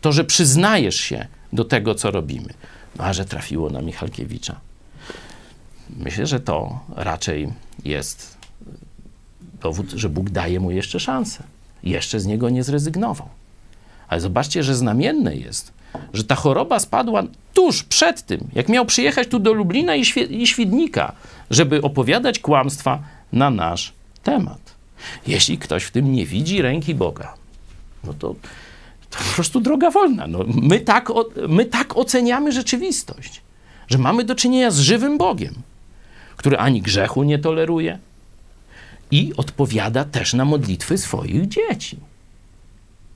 [0.00, 2.48] to, że przyznajesz się do tego, co robimy.
[2.96, 4.60] No, a że trafiło na Michalkiewicza.
[5.96, 7.52] Myślę, że to raczej
[7.84, 8.36] jest
[9.62, 11.42] dowód, że Bóg daje mu jeszcze szansę.
[11.82, 13.28] Jeszcze z niego nie zrezygnował.
[14.08, 15.72] Ale zobaczcie, że znamienne jest,
[16.14, 17.22] że ta choroba spadła
[17.54, 21.12] tuż przed tym, jak miał przyjechać tu do Lublina i, i Świdnika,
[21.50, 23.02] żeby opowiadać kłamstwa
[23.32, 24.74] na nasz temat.
[25.26, 27.34] Jeśli ktoś w tym nie widzi ręki Boga,
[28.04, 28.34] no to,
[29.10, 30.26] to po prostu droga wolna.
[30.26, 31.08] No, my, tak,
[31.48, 33.40] my tak oceniamy rzeczywistość,
[33.88, 35.54] że mamy do czynienia z żywym Bogiem,
[36.36, 37.98] który ani grzechu nie toleruje
[39.10, 41.96] i odpowiada też na modlitwy swoich dzieci.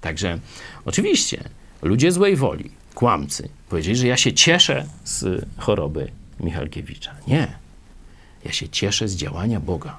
[0.01, 0.39] Także
[0.85, 1.45] oczywiście
[1.83, 6.11] ludzie złej woli, kłamcy, powiedzieli, że ja się cieszę z choroby
[6.41, 7.15] Michalkiewicza.
[7.27, 7.59] Nie.
[8.45, 9.99] Ja się cieszę z działania Boga,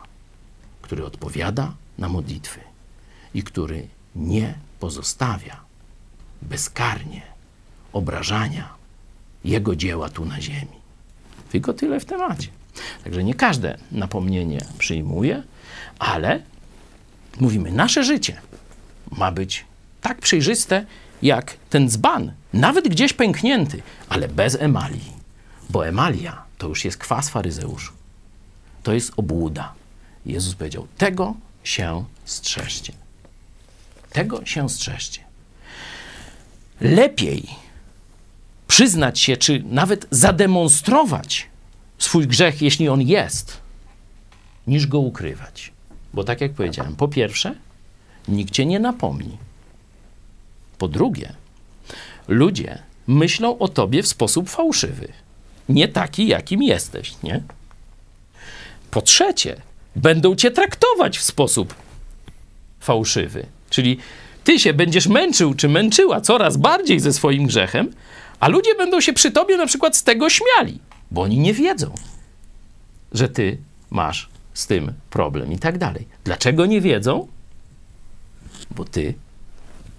[0.81, 2.59] który odpowiada na modlitwy
[3.33, 5.59] i który nie pozostawia
[6.41, 7.21] bezkarnie
[7.93, 8.69] obrażania
[9.43, 10.77] Jego dzieła tu na ziemi.
[11.49, 12.47] Tylko tyle w temacie.
[13.03, 15.43] Także nie każde napomnienie przyjmuje,
[15.99, 16.41] ale
[17.39, 18.41] mówimy, nasze życie
[19.11, 19.65] ma być
[20.01, 20.85] tak przejrzyste,
[21.21, 25.13] jak ten dzban, nawet gdzieś pęknięty, ale bez emalii.
[25.69, 27.93] Bo emalia to już jest kwas faryzeuszu.
[28.83, 29.73] To jest obłuda.
[30.25, 32.93] Jezus powiedział: Tego się strzeżcie.
[34.09, 35.21] Tego się strzeżcie.
[36.81, 37.47] Lepiej
[38.67, 41.47] przyznać się, czy nawet zademonstrować
[41.97, 43.57] swój grzech, jeśli on jest,
[44.67, 45.71] niż go ukrywać.
[46.13, 47.55] Bo tak jak powiedziałem, po pierwsze,
[48.27, 49.37] nikt cię nie napomni.
[50.77, 51.33] Po drugie,
[52.27, 55.07] ludzie myślą o tobie w sposób fałszywy.
[55.69, 57.43] Nie taki, jakim jesteś, nie?
[58.91, 59.61] Po trzecie,
[59.95, 61.75] będą cię traktować w sposób
[62.79, 63.45] fałszywy.
[63.69, 63.97] Czyli
[64.43, 67.93] ty się będziesz męczył czy męczyła coraz bardziej ze swoim grzechem,
[68.39, 70.79] a ludzie będą się przy tobie na przykład z tego śmiali,
[71.11, 71.95] bo oni nie wiedzą,
[73.11, 73.57] że ty
[73.89, 76.07] masz z tym problem i tak dalej.
[76.23, 77.27] Dlaczego nie wiedzą?
[78.71, 79.13] Bo ty,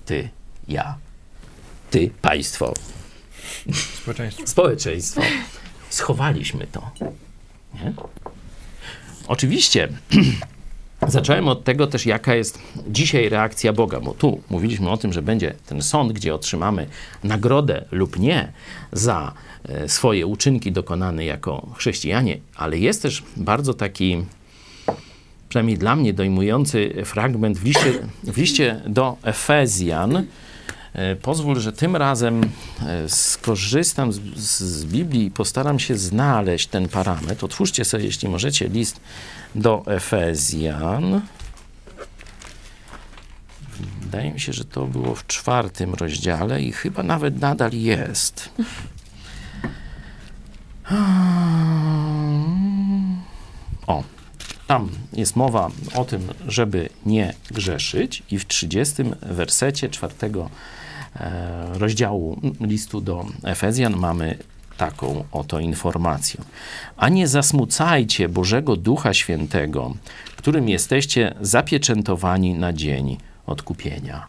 [0.07, 0.29] ty
[0.69, 0.99] ja,
[1.91, 2.75] ty, państwo,
[4.03, 4.47] Społeczeństwo.
[4.47, 5.21] społeczeństwo,
[5.91, 6.91] schowaliśmy to.
[7.75, 7.93] Nie?
[9.29, 9.89] Oczywiście
[11.09, 15.23] zacząłem od tego też, jaka jest dzisiaj reakcja Boga, bo tu mówiliśmy o tym, że
[15.23, 16.87] będzie ten sąd, gdzie otrzymamy
[17.25, 18.53] nagrodę lub nie
[18.93, 19.33] za
[19.69, 24.25] e, swoje uczynki dokonane jako chrześcijanie, ale jest też bardzo taki
[25.49, 27.93] przynajmniej dla mnie dojmujący fragment w liście,
[28.25, 30.27] w liście do Efezjan,
[31.23, 32.41] pozwól, że tym razem
[32.87, 37.45] e, skorzystam z, z, Biblii i postaram się znaleźć ten parametr.
[37.45, 39.01] Otwórzcie sobie, jeśli możecie, list
[39.55, 41.21] do Efezjan.
[44.01, 48.51] Wydaje mi się, że to było w czwartym rozdziale i chyba nawet nadal jest.
[53.87, 54.05] O,
[54.67, 60.78] tam jest mowa o tym, żeby nie grzeszyć i w 30 wersecie czwartego e,
[61.73, 64.39] rozdziału listu do Efezjan mamy
[64.77, 66.41] taką oto informację.
[66.97, 69.95] A nie zasmucajcie Bożego Ducha Świętego,
[70.37, 74.27] którym jesteście zapieczętowani na dzień odkupienia.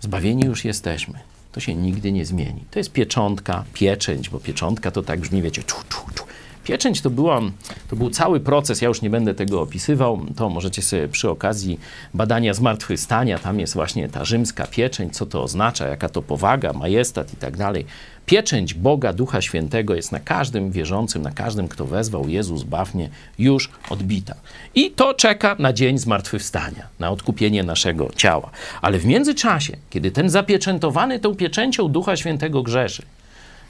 [0.00, 1.18] Zbawieni już jesteśmy.
[1.52, 2.64] To się nigdy nie zmieni.
[2.70, 6.24] To jest pieczątka, pieczęć, bo pieczątka to tak brzmi, wiecie, czu, czu, czu.
[6.66, 7.40] Pieczęć to, była,
[7.88, 11.80] to był cały proces, ja już nie będę tego opisywał, to możecie sobie przy okazji
[12.14, 17.32] badania zmartwychwstania, tam jest właśnie ta rzymska pieczęć, co to oznacza, jaka to powaga, majestat
[17.32, 17.86] i tak dalej.
[18.26, 23.70] Pieczęć Boga, Ducha Świętego jest na każdym wierzącym, na każdym, kto wezwał Jezus bawnie, już
[23.90, 24.34] odbita.
[24.74, 28.50] I to czeka na dzień zmartwychwstania, na odkupienie naszego ciała.
[28.82, 33.02] Ale w międzyczasie, kiedy ten zapieczętowany tą pieczęcią Ducha Świętego grzeszy,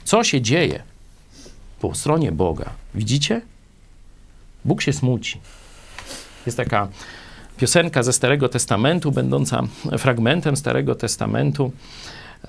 [0.03, 0.96] co się dzieje?
[1.79, 2.69] Po stronie Boga.
[2.95, 3.41] Widzicie?
[4.65, 5.39] Bóg się smuci.
[6.45, 6.87] Jest taka
[7.57, 9.63] piosenka ze Starego Testamentu, będąca
[9.97, 11.71] fragmentem Starego Testamentu.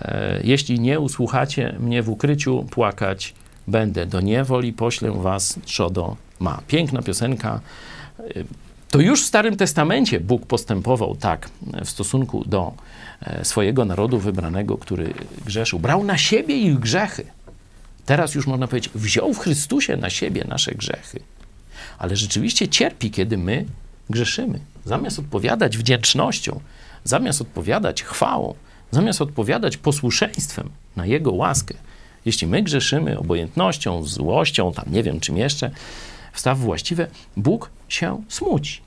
[0.02, 3.34] E, Jeśli nie usłuchacie mnie w ukryciu, płakać
[3.68, 4.06] będę.
[4.06, 6.62] Do niewoli poślę was trzodo ma.
[6.66, 7.60] Piękna piosenka.
[8.18, 8.24] E,
[8.90, 11.48] To już w Starym Testamencie Bóg postępował tak
[11.84, 12.72] w stosunku do
[13.22, 15.14] e, swojego narodu wybranego, który
[15.46, 15.78] grzeszył.
[15.78, 17.24] Brał na siebie ich grzechy.
[18.08, 21.20] Teraz już można powiedzieć, wziął w Chrystusie na siebie nasze grzechy.
[21.98, 23.64] Ale rzeczywiście cierpi, kiedy my
[24.10, 24.60] grzeszymy.
[24.84, 26.60] Zamiast odpowiadać wdzięcznością,
[27.04, 28.54] zamiast odpowiadać chwałą,
[28.90, 31.74] zamiast odpowiadać posłuszeństwem na Jego łaskę,
[32.24, 35.70] jeśli my grzeszymy obojętnością, złością, tam nie wiem czym jeszcze,
[36.32, 38.80] wstaw właściwe, Bóg się smuci.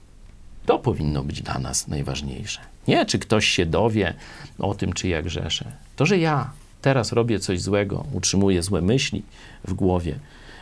[0.65, 2.59] To powinno być dla nas najważniejsze.
[2.87, 4.13] Nie, czy ktoś się dowie
[4.59, 5.71] o tym, czy ja grzeszę.
[5.95, 6.51] To, że ja
[6.81, 9.23] teraz robię coś złego, utrzymuję złe myśli
[9.65, 10.19] w głowie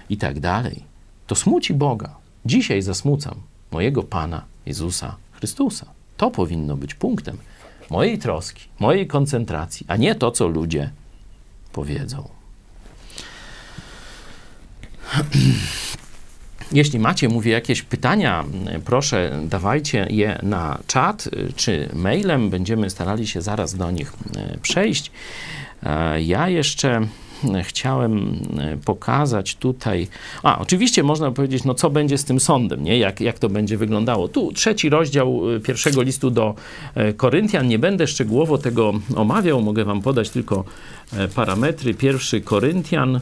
[0.09, 0.83] i tak dalej,
[1.27, 2.15] to smuci Boga.
[2.45, 3.35] Dzisiaj zasmucam
[3.71, 5.85] mojego Pana Jezusa Chrystusa.
[6.17, 7.37] To powinno być punktem
[7.89, 10.89] mojej troski, mojej koncentracji, a nie to, co ludzie
[11.73, 12.29] powiedzą.
[16.71, 18.45] Jeśli macie, mówię, jakieś pytania,
[18.85, 22.49] proszę dawajcie je na czat czy mailem.
[22.49, 25.11] Będziemy starali się zaraz do nich e, przejść.
[25.83, 27.07] E, Ja jeszcze
[27.63, 30.07] chciałem e, pokazać tutaj.
[30.43, 32.97] A, oczywiście można powiedzieć, no co będzie z tym sądem, nie?
[32.97, 34.27] Jak, jak to będzie wyglądało.
[34.27, 36.55] Tu trzeci rozdział e, pierwszego listu do
[36.95, 37.67] e, Koryntian.
[37.67, 40.63] Nie będę szczegółowo tego omawiał, mogę wam podać tylko
[41.13, 41.93] e, parametry.
[41.93, 43.19] Pierwszy Koryntian,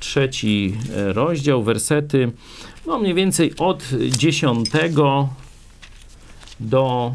[0.00, 2.32] trzeci e, rozdział, wersety,
[2.86, 3.82] no mniej więcej od
[4.18, 5.28] dziesiątego
[6.60, 7.14] do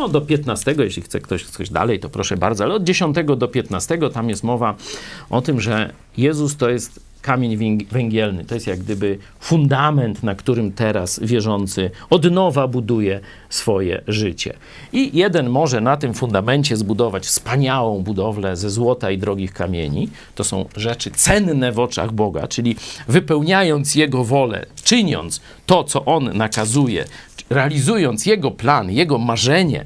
[0.00, 3.48] no, do 15, jeśli chce ktoś coś dalej, to proszę bardzo, ale od 10 do
[3.48, 4.74] 15 tam jest mowa
[5.30, 8.44] o tym, że Jezus to jest kamień węg- węgielny.
[8.44, 14.54] To jest jak gdyby fundament, na którym teraz wierzący od nowa buduje swoje życie.
[14.92, 20.08] I jeden może na tym fundamencie zbudować wspaniałą budowlę ze złota i drogich kamieni.
[20.34, 22.76] To są rzeczy cenne w oczach Boga, czyli
[23.08, 27.04] wypełniając Jego wolę, czyniąc to, co On nakazuje,
[27.50, 29.84] realizując Jego plan, Jego marzenie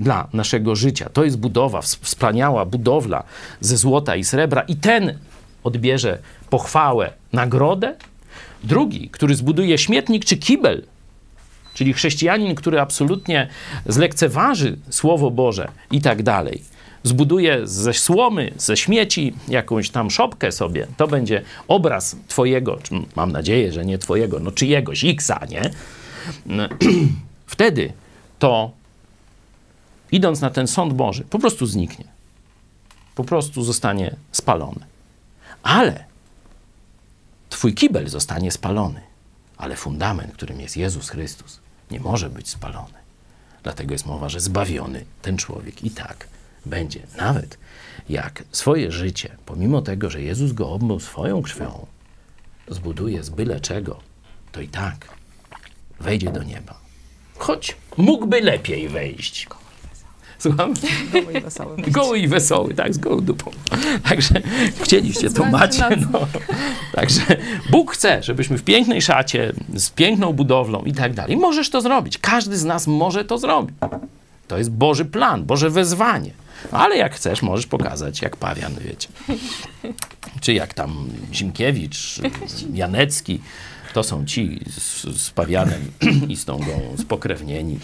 [0.00, 1.08] dla naszego życia.
[1.12, 3.24] To jest budowa, ws- wspaniała budowla
[3.60, 5.18] ze złota i srebra i ten
[5.64, 6.18] odbierze
[6.50, 7.94] pochwałę, nagrodę.
[8.64, 10.82] Drugi, który zbuduje śmietnik czy kibel,
[11.74, 13.48] czyli chrześcijanin, który absolutnie
[13.86, 16.62] zlekceważy Słowo Boże i tak dalej,
[17.02, 22.78] zbuduje ze słomy, ze śmieci jakąś tam szopkę sobie, to będzie obraz twojego,
[23.16, 25.70] mam nadzieję, że nie twojego, no czyjegoś Xa, nie?
[27.46, 27.92] Wtedy
[28.38, 28.70] to,
[30.12, 32.04] idąc na ten sąd Boży, po prostu zniknie.
[33.14, 34.86] Po prostu zostanie spalone.
[35.62, 36.04] Ale
[37.48, 39.00] twój kibel zostanie spalony,
[39.56, 41.60] ale fundament, którym jest Jezus Chrystus,
[41.90, 42.94] nie może być spalony.
[43.62, 46.28] Dlatego jest mowa, że zbawiony ten człowiek i tak
[46.66, 47.00] będzie.
[47.16, 47.58] Nawet
[48.08, 51.86] jak swoje życie, pomimo tego, że Jezus go obmył swoją krwią,
[52.68, 54.00] zbuduje z byle czego,
[54.52, 55.13] to i tak
[56.00, 56.74] wejdzie do nieba.
[57.38, 59.46] Choć mógłby lepiej wejść.
[60.38, 60.74] Słucham?
[61.12, 61.76] Goły i wesoły.
[61.88, 63.50] Goły i wesoły, tak, z gołą dupą.
[64.08, 64.34] Także
[64.82, 65.96] chcieliście, to Znaczy macie.
[65.96, 66.06] nas.
[66.12, 66.26] No.
[66.92, 67.20] Także
[67.70, 71.36] Bóg chce, żebyśmy w pięknej szacie, z piękną budowlą i tak dalej.
[71.36, 72.18] Możesz to zrobić.
[72.18, 73.76] Każdy z nas może to zrobić.
[74.48, 76.30] To jest Boży plan, Boże wezwanie.
[76.72, 79.08] Ale jak chcesz, możesz pokazać, jak Pawian, wiecie.
[80.40, 82.20] Czy jak tam Zimkiewicz,
[82.74, 83.40] Janecki.
[83.94, 85.90] To są ci z, z Pawianem
[86.28, 87.78] i z tą gołą spokrewnieni.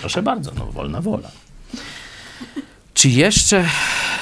[0.00, 1.30] Proszę bardzo, no wolna wola.
[2.94, 3.64] Czy jeszcze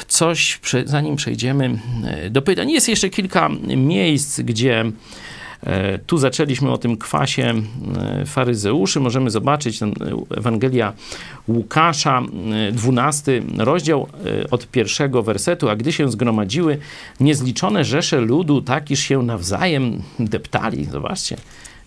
[0.09, 2.71] coś, zanim przejdziemy e, do pytań?
[2.71, 4.85] Jest jeszcze kilka miejsc, gdzie
[6.07, 7.55] tu zaczęliśmy o tym kwasie
[7.97, 9.01] e, faryzeuszy.
[9.01, 9.95] Możemy zobaczyć ten
[10.37, 10.93] Ewangelia
[11.49, 12.23] Łukasza,
[12.73, 14.09] 12 rozdział
[14.51, 15.69] od pierwszego wersetu.
[15.69, 16.79] A gdy się zgromadziły
[17.21, 20.85] niezliczone rzesze ludu, tak iż się nawzajem deptali.
[20.85, 21.37] Zobaczcie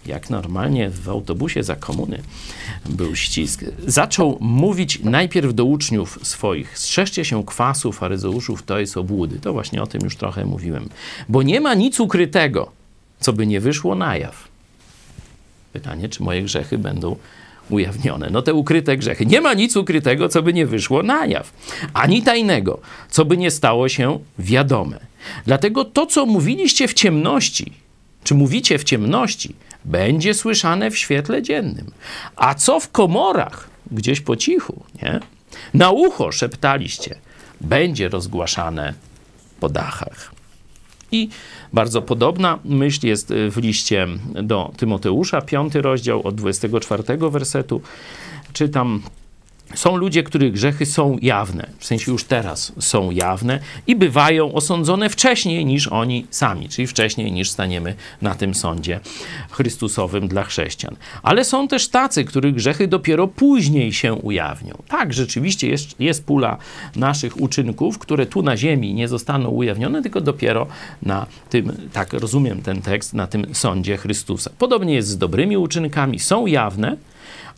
[0.06, 2.22] jak normalnie w autobusie za komuny
[2.90, 9.40] był ścisk, zaczął mówić najpierw do uczniów swoich: strzeżcie się kwasu faryzeuszów, to jest obłudy.
[9.40, 10.90] To właśnie o tym już trochę mówiłem.
[11.30, 12.72] Bo nie ma nic ukrytego,
[13.20, 14.48] co by nie wyszło na jaw.
[15.74, 17.16] Pytanie, czy moje grzechy będą
[17.70, 18.30] ujawnione.
[18.32, 19.26] No te ukryte grzechy.
[19.26, 21.54] Nie ma nic ukrytego, co by nie wyszło na jaw,
[21.94, 25.00] ani tajnego, co by nie stało się wiadome.
[25.46, 27.74] Dlatego to, co mówiliście w ciemności,
[28.24, 29.56] czy mówicie w ciemności,
[29.86, 31.92] będzie słyszane w świetle dziennym.
[32.36, 35.20] A co w komorach, gdzieś po cichu, nie?
[35.74, 37.16] Na ucho szeptaliście,
[37.62, 38.94] będzie rozgłaszane
[39.60, 40.39] po dachach.
[41.12, 41.30] I
[41.74, 44.08] bardzo podobna myśl jest w liście
[44.44, 47.82] do Tymoteusza, piąty rozdział od 24 wersetu.
[48.54, 49.02] Czytam
[49.74, 55.10] są ludzie, których grzechy są jawne, w sensie już teraz są jawne i bywają osądzone
[55.10, 59.00] wcześniej niż oni sami, czyli wcześniej niż staniemy na tym sądzie
[59.50, 60.96] Chrystusowym dla chrześcijan.
[61.24, 64.78] Ale są też tacy, których grzechy dopiero później się ujawnią.
[64.88, 66.58] Tak, rzeczywiście jest, jest pula
[66.96, 70.68] naszych uczynków, które tu na ziemi nie zostaną ujawnione, tylko dopiero
[71.02, 74.52] na tym, tak rozumiem ten tekst, na tym sądzie Chrystusa.
[74.58, 76.98] Podobnie jest z dobrymi uczynkami, są jawne,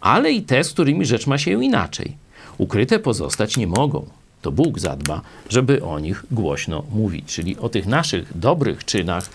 [0.01, 2.15] ale i te, z którymi rzecz ma się inaczej.
[2.57, 4.05] Ukryte pozostać nie mogą.
[4.41, 9.29] To Bóg zadba, żeby o nich głośno mówić, czyli o tych naszych dobrych czynach,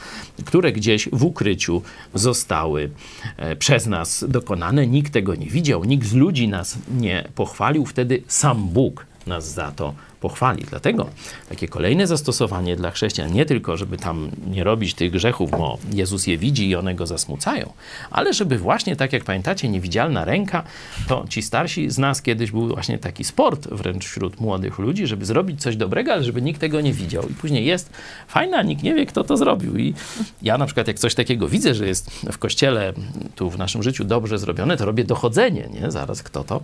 [0.44, 1.82] które gdzieś w ukryciu
[2.14, 2.90] zostały
[3.36, 4.86] e, przez nas dokonane.
[4.86, 9.72] Nikt tego nie widział, nikt z ludzi nas nie pochwalił, wtedy sam Bóg nas za
[9.72, 9.94] to
[10.26, 10.64] pochwali.
[10.70, 11.06] Dlatego
[11.48, 16.26] takie kolejne zastosowanie dla chrześcijan, nie tylko, żeby tam nie robić tych grzechów, bo Jezus
[16.26, 17.72] je widzi i one go zasmucają,
[18.10, 20.62] ale żeby właśnie, tak jak pamiętacie, niewidzialna ręka,
[21.08, 25.24] to ci starsi z nas kiedyś był właśnie taki sport wręcz wśród młodych ludzi, żeby
[25.24, 27.28] zrobić coś dobrego, ale żeby nikt tego nie widział.
[27.28, 27.90] I później jest
[28.28, 29.78] fajna, nikt nie wie, kto to zrobił.
[29.78, 29.94] I
[30.42, 32.92] ja na przykład, jak coś takiego widzę, że jest w kościele,
[33.34, 35.90] tu w naszym życiu dobrze zrobione, to robię dochodzenie, nie?
[35.90, 36.60] Zaraz kto to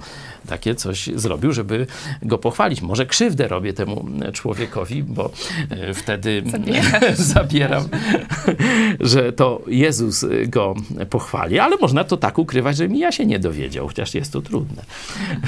[0.46, 1.86] takie coś zrobił, żeby
[2.22, 2.82] go pochwalić.
[2.82, 5.30] Może krzywdę robię temu człowiekowi, bo
[5.70, 6.42] e, wtedy
[7.34, 7.88] zabieram,
[9.00, 10.74] że to Jezus go
[11.10, 14.42] pochwali, ale można to tak ukrywać, że mi ja się nie dowiedział, chociaż jest to
[14.42, 14.82] trudne.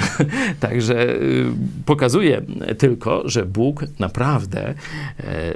[0.59, 1.45] Także y,
[1.85, 2.41] pokazuje
[2.77, 4.73] tylko, że Bóg naprawdę e,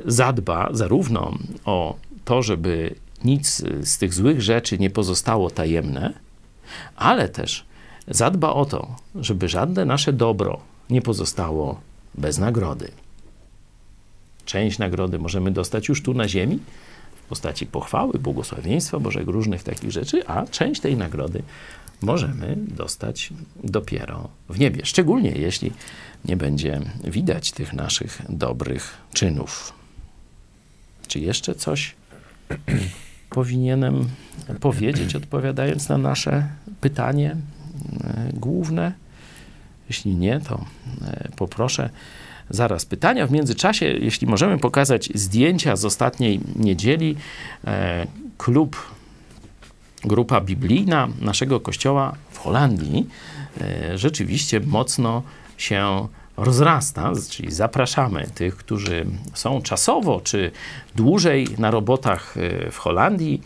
[0.05, 1.95] zadba zarówno o
[2.25, 6.13] to, żeby nic z tych złych rzeczy nie pozostało tajemne,
[6.95, 7.65] ale też
[8.07, 11.79] zadba o to, żeby żadne nasze dobro nie pozostało
[12.15, 12.91] bez nagrody.
[14.45, 16.59] Część nagrody możemy dostać już tu na ziemi,
[17.25, 21.43] w postaci pochwały, błogosławieństwa Bożego, różnych takich rzeczy, a część tej nagrody
[22.01, 23.29] możemy dostać
[23.63, 24.85] dopiero w niebie.
[24.85, 25.71] Szczególnie jeśli
[26.25, 29.73] nie będzie widać tych naszych dobrych czynów.
[31.07, 31.95] Czy jeszcze coś
[33.29, 34.09] powinienem
[34.59, 36.49] powiedzieć, odpowiadając na nasze
[36.81, 37.35] pytanie
[38.03, 38.93] e, główne?
[39.89, 40.65] Jeśli nie, to
[41.07, 41.89] e, poproszę
[42.49, 43.27] zaraz pytania.
[43.27, 47.15] W międzyczasie, jeśli możemy pokazać zdjęcia z ostatniej niedzieli,
[47.67, 48.75] e, klub,
[50.03, 53.07] grupa biblijna naszego kościoła w Holandii
[53.61, 55.23] e, rzeczywiście mocno
[55.57, 60.51] się rozrasta, czyli zapraszamy tych, którzy są czasowo czy
[60.95, 62.35] dłużej na robotach
[62.71, 63.41] w Holandii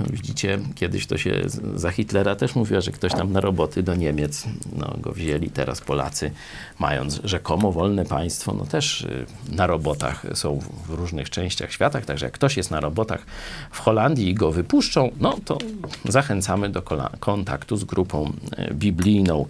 [0.00, 1.42] Widzicie, kiedyś to się
[1.74, 4.44] za Hitlera też mówiło, że ktoś tam na roboty do Niemiec
[4.76, 5.50] no, go wzięli.
[5.50, 6.30] Teraz Polacy,
[6.78, 12.00] mając rzekomo wolne państwo, no też y, na robotach są w różnych częściach świata.
[12.00, 13.26] Także jak ktoś jest na robotach
[13.70, 15.58] w Holandii i go wypuszczą, no to
[16.04, 16.82] zachęcamy do
[17.20, 18.32] kontaktu z grupą
[18.70, 19.46] y, biblijną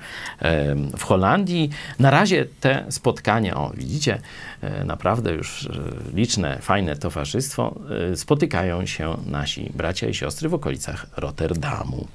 [0.98, 1.70] w Holandii.
[1.98, 4.20] Na razie te spotkania, o widzicie,
[4.64, 5.68] y, naprawdę już
[6.14, 7.80] liczne, fajne towarzystwo,
[8.14, 12.06] spotykają się nasi bracia i siostry siostry w okolicach Rotterdamu.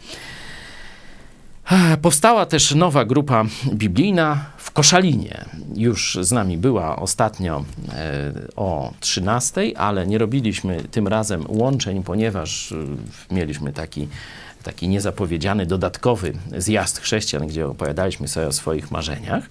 [2.01, 5.45] Powstała też nowa grupa biblijna w Koszalinie.
[5.75, 12.71] Już z nami była ostatnio e, o 13, ale nie robiliśmy tym razem łączeń, ponieważ
[12.71, 12.75] e,
[13.35, 14.07] mieliśmy taki
[14.63, 19.43] taki niezapowiedziany, dodatkowy zjazd chrześcijan, gdzie opowiadaliśmy sobie o swoich marzeniach.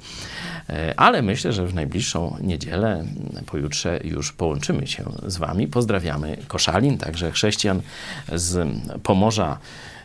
[0.70, 3.04] E, ale myślę, że w najbliższą niedzielę,
[3.46, 5.66] pojutrze już połączymy się z Wami.
[5.66, 7.82] Pozdrawiamy Koszalin, także chrześcijan
[8.32, 8.68] z
[9.02, 9.58] Pomorza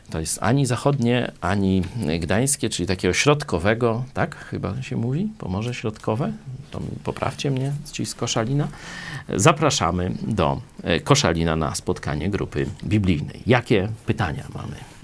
[0.10, 1.84] To jest ani zachodnie, ani
[2.20, 6.32] gdańskie, czyli takiego środkowego, tak chyba się mówi, Pomorze Środkowe,
[6.72, 8.68] to poprawcie mnie, ci z Koszalina.
[9.36, 13.42] Zapraszamy do e, Koszalina na spotkanie grupy biblijnej.
[13.46, 14.97] Jakie pytania mamy?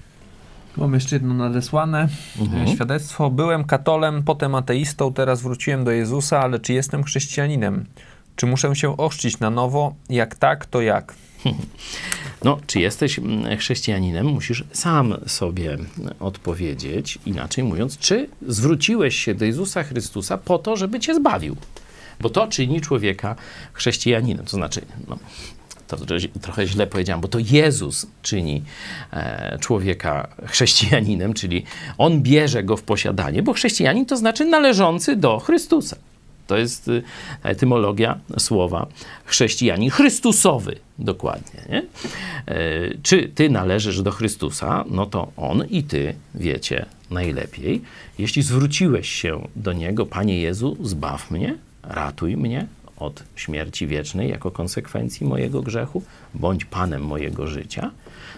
[0.78, 2.08] Mam jeszcze jedno nadesłane
[2.40, 2.68] Mhm.
[2.68, 3.30] świadectwo.
[3.30, 7.86] Byłem katolem, potem ateistą, teraz wróciłem do Jezusa, ale czy jestem chrześcijaninem?
[8.36, 9.96] Czy muszę się ochrzcić na nowo?
[10.10, 11.14] Jak tak, to jak?
[12.44, 15.78] No, czy jesteś mm, chrześcijaninem, musisz sam sobie
[16.20, 21.56] odpowiedzieć, inaczej mówiąc, czy zwróciłeś się do Jezusa Chrystusa po to, żeby cię zbawił.
[22.22, 23.36] Bo to czyni człowieka
[23.74, 24.46] chrześcijaninem.
[24.46, 25.18] To znaczy, no,
[25.98, 28.64] to tro- trochę źle powiedziałem, bo to Jezus czyni
[29.14, 31.64] e, człowieka chrześcijaninem, czyli
[31.98, 35.96] on bierze go w posiadanie, bo chrześcijanin to znaczy należący do Chrystusa.
[36.48, 37.04] To jest y,
[37.44, 38.88] etymologia słowa
[39.26, 41.62] chrześcijanin, Chrystusowy dokładnie.
[41.70, 41.84] Nie?
[42.48, 42.56] E,
[43.04, 47.82] Czy ty należysz do Chrystusa, no to on i ty wiecie najlepiej.
[48.20, 52.68] Jeśli zwróciłeś się do Niego, Panie Jezu, zbaw mnie, ratuj mnie
[53.04, 57.92] od śmierci wiecznej jako konsekwencji mojego grzechu, bądź Panem mojego życia,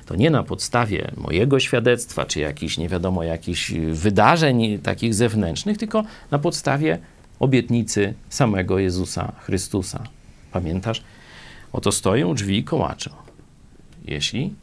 [0.05, 6.03] to nie na podstawie mojego świadectwa, czy jakichś, nie wiadomo, jakichś wydarzeń takich zewnętrznych, tylko
[6.31, 6.99] na podstawie
[7.39, 10.03] obietnicy samego Jezusa Chrystusa.
[10.51, 11.03] Pamiętasz?
[11.73, 13.11] Oto stoją drzwi i kołaczą.
[14.05, 14.53] Jeśli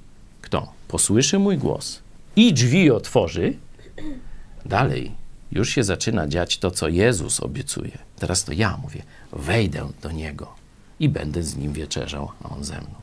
[0.42, 2.03] kto posłyszy mój głos
[2.36, 3.55] i drzwi otworzy,
[4.66, 5.21] dalej
[5.53, 7.98] już się zaczyna dziać to, co Jezus obiecuje.
[8.18, 10.55] Teraz to ja mówię, wejdę do Niego
[11.00, 12.94] i będę z Nim wieczerzał, a On ze mną.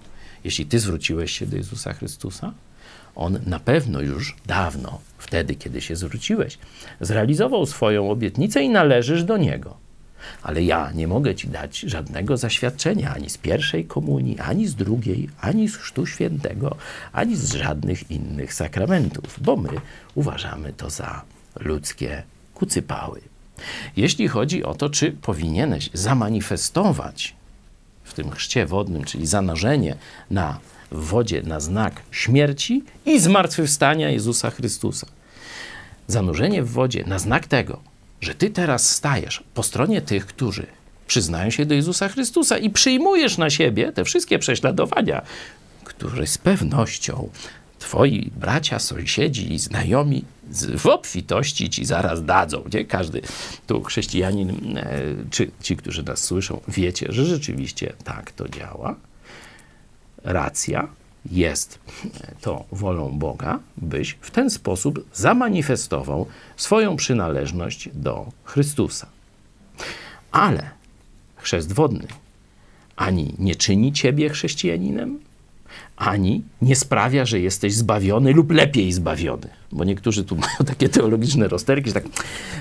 [0.43, 2.53] Jeśli Ty zwróciłeś się do Jezusa Chrystusa,
[3.15, 6.57] On na pewno już dawno, wtedy, kiedy się zwróciłeś,
[7.01, 9.77] zrealizował swoją obietnicę i należysz do Niego.
[10.43, 15.29] Ale ja nie mogę Ci dać żadnego zaświadczenia ani z pierwszej komunii, ani z drugiej,
[15.41, 16.75] ani z Chrztu Świętego,
[17.11, 19.69] ani z żadnych innych sakramentów, bo my
[20.15, 21.21] uważamy to za
[21.59, 22.23] ludzkie
[22.59, 23.21] kucypały.
[23.97, 27.35] Jeśli chodzi o to, czy powinieneś zamanifestować
[28.03, 29.95] w tym chrzcie wodnym, czyli zanorzenie
[30.31, 30.59] na
[30.91, 35.07] wodzie na znak śmierci i zmartwychwstania Jezusa Chrystusa.
[36.07, 37.79] Zanurzenie w wodzie na znak tego,
[38.21, 40.65] że ty teraz stajesz po stronie tych, którzy
[41.07, 45.21] przyznają się do Jezusa Chrystusa i przyjmujesz na siebie te wszystkie prześladowania,
[45.83, 47.29] które z pewnością
[47.79, 50.23] twoi bracia, sąsiedzi i znajomi
[50.77, 52.63] w obfitości ci zaraz dadzą.
[52.73, 52.85] Nie?
[52.85, 53.21] Każdy
[53.67, 58.95] tu chrześcijanin, e, czy ci, którzy nas słyszą, wiecie, że rzeczywiście tak to działa.
[60.23, 60.87] Racja
[61.25, 61.79] jest
[62.41, 66.25] to wolą Boga, byś w ten sposób zamanifestował
[66.57, 69.07] swoją przynależność do Chrystusa.
[70.31, 70.69] Ale
[71.35, 72.07] chrzest wodny
[72.95, 75.19] ani nie czyni ciebie chrześcijaninem,
[75.97, 79.49] ani nie sprawia, że jesteś zbawiony lub lepiej zbawiony.
[79.71, 82.03] Bo niektórzy tu mają takie teologiczne rozterki, że tak,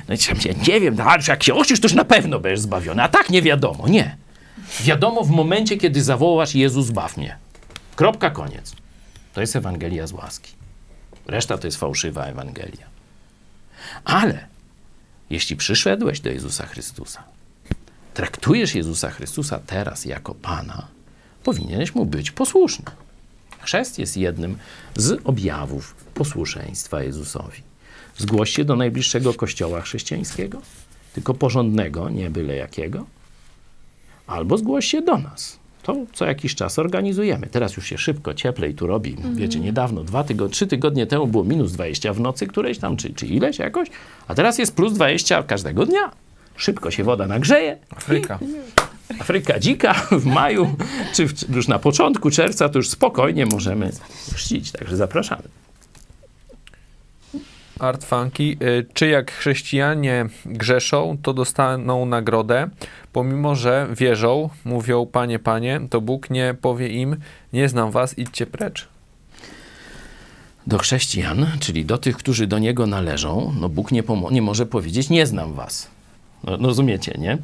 [0.08, 0.14] no
[0.44, 3.02] ja nie wiem, no, jak się ochrzcisz, to już na pewno będziesz zbawiony.
[3.02, 3.88] A tak nie wiadomo.
[3.88, 4.16] Nie.
[4.80, 7.36] Wiadomo w momencie, kiedy zawołasz Jezus, zbaw mnie.
[7.96, 8.72] Kropka, koniec.
[9.34, 10.52] To jest Ewangelia z łaski.
[11.26, 12.86] Reszta to jest fałszywa Ewangelia.
[14.04, 14.46] Ale
[15.30, 17.22] jeśli przyszedłeś do Jezusa Chrystusa,
[18.14, 20.86] traktujesz Jezusa Chrystusa teraz jako Pana,
[21.44, 22.84] powinieneś mu być posłuszny.
[23.68, 24.56] Chrzest jest jednym
[24.96, 27.62] z objawów posłuszeństwa Jezusowi.
[28.16, 30.62] Zgłoś się do najbliższego kościoła chrześcijańskiego,
[31.14, 33.06] tylko porządnego, nie byle jakiego,
[34.26, 35.58] albo zgłoś się do nas.
[35.82, 37.46] To co jakiś czas organizujemy.
[37.46, 39.16] Teraz już się szybko, cieplej tu robi.
[39.34, 43.14] Wiecie, niedawno, dwa tygodnie, trzy tygodnie temu było minus 20 w nocy którejś tam, czy,
[43.14, 43.88] czy ileś jakoś,
[44.28, 46.10] a teraz jest plus 20 każdego dnia.
[46.56, 47.78] Szybko się woda nagrzeje.
[47.90, 48.38] Afryka.
[49.20, 50.76] Afryka dzika w maju,
[51.14, 53.90] czy w, już na początku czerwca, to już spokojnie możemy
[54.34, 54.72] chrzcić.
[54.72, 55.42] Także zapraszamy.
[57.78, 58.56] Art Funky.
[58.62, 62.68] Y, Czy jak chrześcijanie grzeszą, to dostaną nagrodę,
[63.12, 67.16] pomimo że wierzą, mówią Panie, Panie, to Bóg nie powie im,
[67.52, 68.88] nie znam was, idźcie precz.
[70.66, 75.10] Do chrześcijan, czyli do tych, którzy do Niego należą, no Bóg nie, nie może powiedzieć,
[75.10, 75.90] nie znam was.
[76.44, 77.38] No rozumiecie, nie?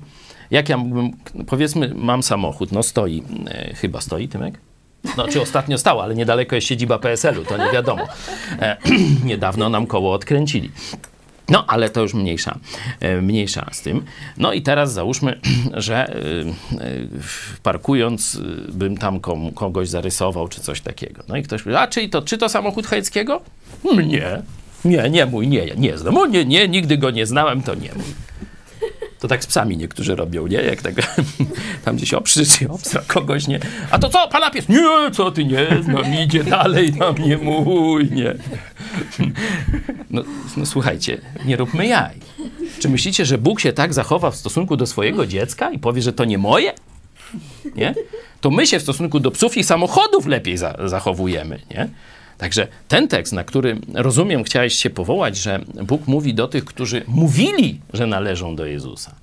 [0.51, 1.12] Jak ja mógłbym,
[1.47, 4.59] powiedzmy, mam samochód, no stoi, e, chyba stoi, Tymek?
[5.16, 8.03] No, czy ostatnio stał, ale niedaleko jest siedziba PSL-u, to nie wiadomo.
[8.61, 8.76] E,
[9.24, 10.70] niedawno nam koło odkręcili.
[11.49, 12.59] No, ale to już mniejsza,
[13.01, 14.05] e, mniejsza z tym.
[14.36, 15.40] No i teraz załóżmy,
[15.74, 16.47] że e, e,
[17.62, 18.38] parkując
[18.72, 19.20] bym tam
[19.55, 21.22] kogoś zarysował, czy coś takiego.
[21.28, 23.40] No i ktoś mówi, a czy to, czy to samochód Chojeckiego?
[24.07, 24.42] Nie,
[24.84, 26.16] nie, nie mój, nie, nie znam.
[26.16, 28.05] O, nie, nie, nigdy go nie znałem, to nie mój.
[29.25, 30.57] To tak z psami niektórzy robią, nie?
[30.57, 30.95] Jak tak
[31.85, 33.61] tam gdzieś oprzyczy, obstra kogoś, nie?
[33.91, 34.68] A to co, pana pies?
[34.68, 38.35] Nie, co ty, nie znam, idzie dalej, tam nie mój, nie.
[40.11, 40.22] No,
[40.57, 42.14] no słuchajcie, nie róbmy jaj.
[42.79, 46.12] Czy myślicie, że Bóg się tak zachowa w stosunku do swojego dziecka i powie, że
[46.12, 46.72] to nie moje?
[47.77, 47.95] Nie?
[48.41, 51.89] To my się w stosunku do psów i samochodów lepiej za zachowujemy, nie?
[52.39, 57.03] Także ten tekst, na który rozumiem, chciałeś się powołać, że Bóg mówi do tych, którzy
[57.07, 59.14] mówili, że należą do Jezusa.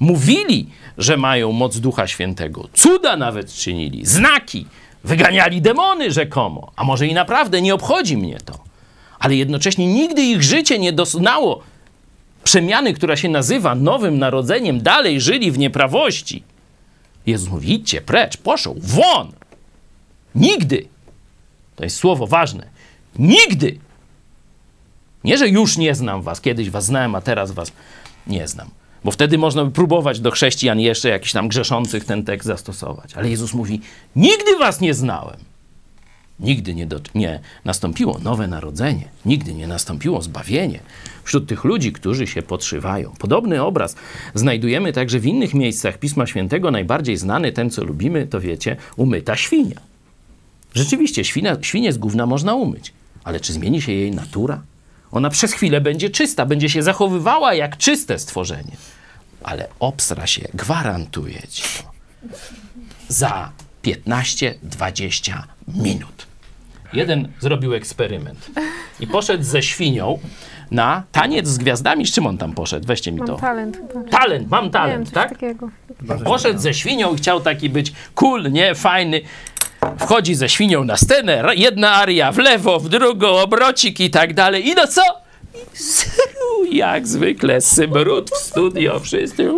[0.00, 2.68] Mówili, że mają moc Ducha Świętego.
[2.72, 4.66] Cuda nawet czynili, znaki,
[5.04, 6.72] wyganiali demony rzekomo.
[6.76, 8.58] A może i naprawdę nie obchodzi mnie to.
[9.18, 11.62] Ale jednocześnie nigdy ich życie nie doznało
[12.44, 14.82] przemiany, która się nazywa nowym narodzeniem.
[14.82, 16.42] Dalej żyli w nieprawości.
[17.26, 19.32] Jezus mówi, idźcie precz, poszł, won.
[20.34, 20.88] Nigdy
[21.76, 22.66] to jest słowo ważne.
[23.18, 23.78] Nigdy.
[25.24, 27.72] Nie, że już nie znam was, kiedyś was znałem, a teraz was
[28.26, 28.70] nie znam.
[29.04, 33.14] Bo wtedy można by próbować do chrześcijan jeszcze jakichś tam grzeszących ten tekst zastosować.
[33.14, 33.80] Ale Jezus mówi:
[34.16, 35.36] Nigdy was nie znałem.
[36.40, 40.80] Nigdy nie, do, nie nastąpiło nowe narodzenie, nigdy nie nastąpiło zbawienie
[41.24, 43.12] wśród tych ludzi, którzy się podszywają.
[43.18, 43.96] Podobny obraz
[44.34, 46.70] znajdujemy także w innych miejscach Pisma Świętego.
[46.70, 49.80] Najbardziej znany, ten co lubimy, to wiecie, umyta świnia.
[50.76, 52.92] Rzeczywiście, świnia, świnię z gówna można umyć,
[53.24, 54.62] ale czy zmieni się jej natura?
[55.12, 58.76] Ona przez chwilę będzie czysta, będzie się zachowywała jak czyste stworzenie,
[59.42, 61.90] ale obstra się, gwarantuję ci to,
[63.08, 63.50] za
[63.84, 66.26] 15-20 minut.
[66.92, 68.50] Jeden zrobił eksperyment
[69.00, 70.18] i poszedł ze świnią
[70.70, 72.06] na taniec z gwiazdami.
[72.06, 72.86] Z czym on tam poszedł?
[72.86, 73.36] Weźcie mi Mam to.
[73.36, 74.08] talent chyba.
[74.10, 75.30] Talent, mam talent, wiem, coś tak?
[75.30, 75.70] takiego.
[76.24, 78.74] Poszedł ze świnią i chciał taki być cool, nie?
[78.74, 79.20] Fajny.
[79.98, 84.66] Wchodzi ze świnią na scenę, jedna aria w lewo, w drugą, obrocik i tak dalej.
[84.68, 85.02] I no co?
[85.74, 89.50] I sru, jak zwykle, smród w studio, wszyscy.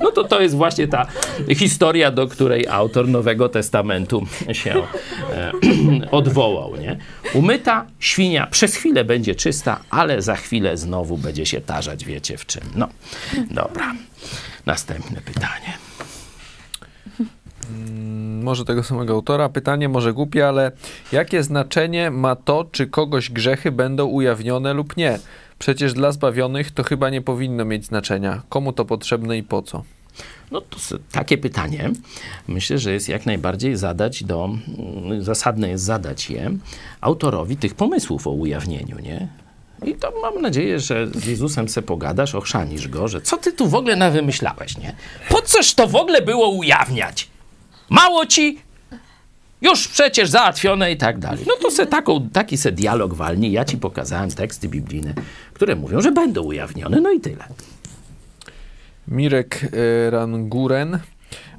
[0.00, 1.06] No to to jest właśnie ta
[1.56, 4.82] historia, do której autor Nowego Testamentu się
[5.32, 5.52] e,
[6.10, 6.98] odwołał, nie?
[7.34, 12.46] Umyta świnia przez chwilę będzie czysta, ale za chwilę znowu będzie się tarzać, wiecie w
[12.46, 12.62] czym.
[12.74, 12.88] No,
[13.50, 13.94] dobra.
[14.66, 15.87] Następne pytanie.
[18.42, 19.48] Może tego samego autora.
[19.48, 20.72] Pytanie może głupie, ale
[21.12, 25.18] jakie znaczenie ma to, czy kogoś grzechy będą ujawnione lub nie?
[25.58, 28.42] Przecież dla zbawionych to chyba nie powinno mieć znaczenia.
[28.48, 29.82] Komu to potrzebne i po co?
[30.50, 30.76] No to
[31.12, 31.90] takie pytanie
[32.48, 36.50] myślę, że jest jak najbardziej zadać do, mm, zasadne jest zadać je
[37.00, 39.28] autorowi tych pomysłów o ujawnieniu, nie?
[39.84, 43.68] I to mam nadzieję, że z Jezusem se pogadasz, ochrzanisz go, że co ty tu
[43.68, 44.94] w ogóle nawymyślałeś, nie?
[45.28, 47.28] Po coż to w ogóle było ujawniać?
[47.90, 48.58] Mało ci?
[49.60, 51.44] Już przecież załatwione i tak dalej.
[51.46, 53.52] No to se taką, taki se dialog walni.
[53.52, 55.14] Ja ci pokazałem teksty biblijne,
[55.54, 57.44] które mówią, że będą ujawnione, no i tyle.
[59.08, 59.60] Mirek
[60.06, 60.98] e, Ranguren.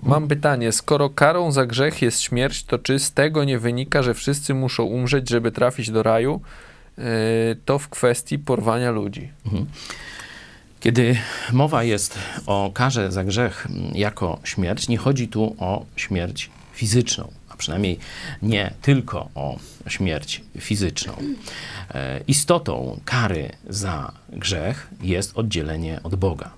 [0.04, 4.14] Mam pytanie, skoro karą za grzech jest śmierć, to czy z tego nie wynika, że
[4.14, 6.42] wszyscy muszą umrzeć, żeby trafić do raju?
[6.98, 7.02] E,
[7.66, 9.30] To w kwestii porwania ludzi.
[10.80, 11.18] Kiedy
[11.52, 17.58] mowa jest o karze za grzech jako śmierć, nie chodzi tu o śmierć fizyczną, a
[17.58, 18.00] przynajmniej
[18.42, 21.14] nie tylko o śmierć fizyczną.
[21.94, 26.52] E, Istotą kary za grzech jest oddzielenie od Boga.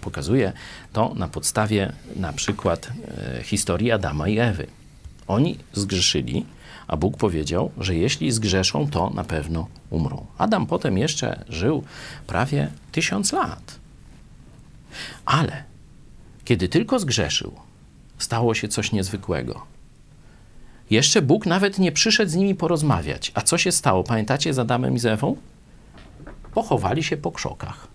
[0.00, 0.52] Pokazuje
[0.92, 2.92] to na podstawie na przykład
[3.38, 4.66] e, historii Adama i Ewy.
[5.26, 6.46] Oni zgrzeszyli,
[6.88, 10.26] a Bóg powiedział, że jeśli zgrzeszą, to na pewno umrą.
[10.38, 11.84] Adam potem jeszcze żył
[12.26, 13.78] prawie tysiąc lat.
[15.24, 15.64] Ale
[16.44, 17.52] kiedy tylko zgrzeszył,
[18.18, 19.66] stało się coś niezwykłego.
[20.90, 23.32] Jeszcze Bóg nawet nie przyszedł z nimi porozmawiać.
[23.34, 24.04] A co się stało?
[24.04, 25.36] Pamiętacie z Adamem i z Ewą?
[26.54, 27.88] Pochowali się po krzokach.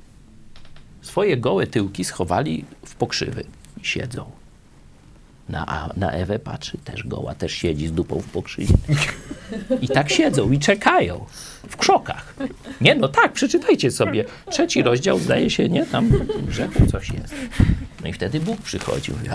[1.01, 3.43] Swoje gołe tyłki schowali w pokrzywy
[3.81, 4.31] i siedzą.
[5.49, 8.75] Na, na Ewę patrzy, też goła, też siedzi z dupą w pokrzywie.
[9.81, 11.25] I tak siedzą i czekają
[11.69, 12.33] w krzokach.
[12.81, 14.25] Nie, no tak, przeczytajcie sobie.
[14.49, 15.85] Trzeci rozdział, zdaje się, nie?
[15.85, 17.35] Tam w grzechu coś jest.
[18.03, 19.11] No i wtedy Bóg przychodzi.
[19.11, 19.29] Mówi,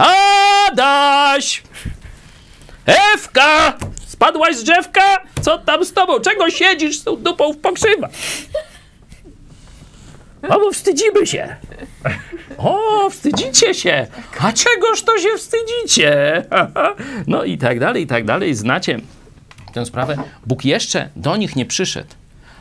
[0.70, 1.62] Adaś!
[3.14, 3.78] Ewka!
[4.06, 5.02] Spadłaś z drzewka?
[5.42, 6.20] Co tam z tobą?
[6.20, 8.10] Czego siedzisz z tą dupą w pokrzywach?
[10.42, 11.56] A bo wstydzimy się.
[12.58, 14.06] O, wstydzicie się.
[14.40, 16.44] A czegoż to się wstydzicie?
[17.26, 18.54] No i tak dalej, i tak dalej.
[18.54, 19.00] Znacie
[19.72, 20.16] tę sprawę.
[20.46, 22.14] Bóg jeszcze do nich nie przyszedł,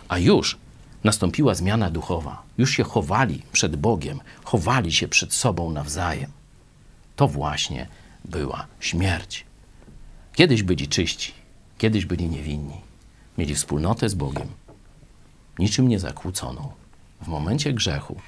[0.08, 0.58] a już
[1.04, 2.42] nastąpiła zmiana duchowa.
[2.58, 6.32] Już się chowali przed Bogiem, chowali się przed sobą nawzajem.
[7.16, 7.88] To właśnie
[8.26, 9.46] była śmierć.
[10.34, 11.34] Kiedyś byli czyści,
[11.78, 12.82] kiedyś byli niewinni.
[13.38, 14.48] Mieli wspólnotę z Bogiem,
[15.60, 16.72] niczym nie zakłóconą.
[17.22, 18.22] W momencie grzechu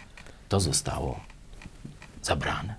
[0.49, 1.19] to zostało
[2.21, 2.75] zabrane.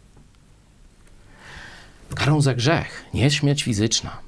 [2.15, 4.19] Karą za grzech nie śmierć fizyczna.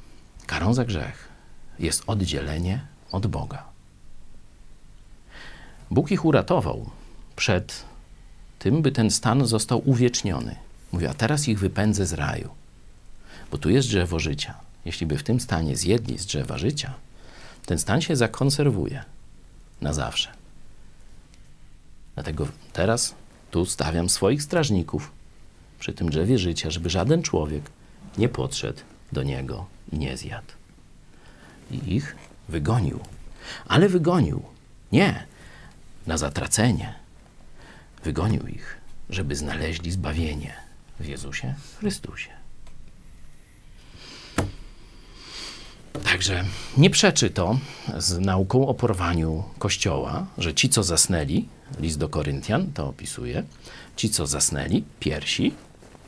[0.47, 1.28] Karą za grzech
[1.78, 3.64] jest oddzielenie od Boga.
[5.91, 6.91] Bóg ich uratował
[7.37, 7.84] przed
[8.59, 10.57] tym, by ten stan został uwieczniony.
[10.93, 12.51] Mówi, a teraz ich wypędzę z raju,
[13.51, 14.55] bo tu jest drzewo życia.
[14.84, 16.95] Jeśli by w tym stanie zjedli z drzewa życia,
[17.66, 19.05] ten stan się zakonserwuje
[19.80, 20.36] na zawsze.
[22.16, 23.14] Dlatego teraz
[23.50, 25.12] tu stawiam swoich strażników
[25.78, 27.70] przy tym drzewie życia, żeby żaden człowiek
[28.18, 28.80] nie podszedł
[29.12, 30.52] do niego i nie zjadł.
[31.70, 32.16] I ich
[32.48, 33.00] wygonił.
[33.68, 34.42] Ale wygonił
[34.92, 35.26] nie
[36.06, 36.94] na zatracenie.
[38.04, 38.76] Wygonił ich,
[39.10, 40.52] żeby znaleźli zbawienie
[41.00, 42.30] w Jezusie Chrystusie.
[46.04, 46.44] Także
[46.76, 47.58] nie przeczy to
[47.98, 51.48] z nauką o porwaniu Kościoła, że ci, co zasnęli,
[51.80, 53.42] list do Koryntian to opisuje,
[53.96, 55.54] ci, co zasnęli, piersi,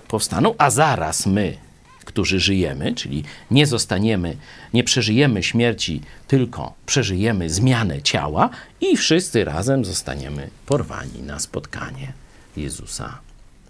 [0.08, 1.56] powstaną, a zaraz my,
[2.04, 4.36] którzy żyjemy, czyli nie zostaniemy,
[4.74, 8.50] nie przeżyjemy śmierci, tylko przeżyjemy zmianę ciała
[8.80, 12.12] i wszyscy razem zostaniemy porwani na spotkanie
[12.56, 13.18] Jezusa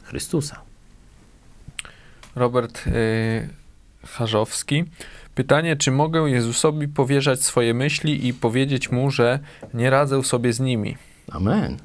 [0.04, 0.60] Chrystusa.
[2.36, 3.48] Robert yy,
[4.06, 4.84] Charzowski.
[5.34, 9.38] Pytanie, czy mogę Jezusowi powierzać swoje myśli i powiedzieć mu, że
[9.74, 10.96] nie radzę sobie z nimi?
[11.30, 11.76] Amen.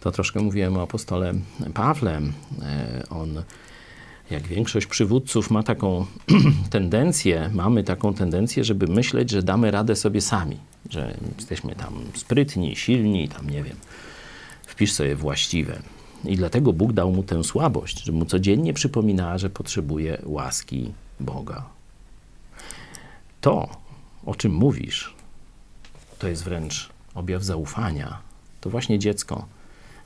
[0.00, 1.34] To troszkę mówiłem o apostole
[1.74, 2.20] Pawle.
[2.62, 3.42] E, on,
[4.30, 6.06] jak większość przywódców, ma taką
[6.70, 10.56] tendencję, mamy taką tendencję, żeby myśleć, że damy radę sobie sami,
[10.90, 13.76] że jesteśmy tam sprytni, silni, tam nie wiem,
[14.66, 15.82] wpisz sobie właściwe.
[16.24, 21.64] I dlatego Bóg dał mu tę słabość, że mu codziennie przypominała, że potrzebuje łaski Boga.
[23.40, 23.68] To,
[24.26, 25.14] o czym mówisz,
[26.18, 28.18] to jest wręcz objaw zaufania.
[28.60, 29.46] To właśnie dziecko.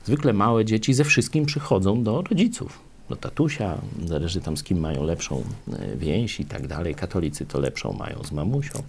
[0.05, 2.79] Zwykle małe dzieci ze wszystkim przychodzą do rodziców,
[3.09, 5.43] do tatusia, zależy tam z kim mają lepszą
[5.73, 6.95] e, więź i tak dalej.
[6.95, 8.83] Katolicy to lepszą mają z mamusią,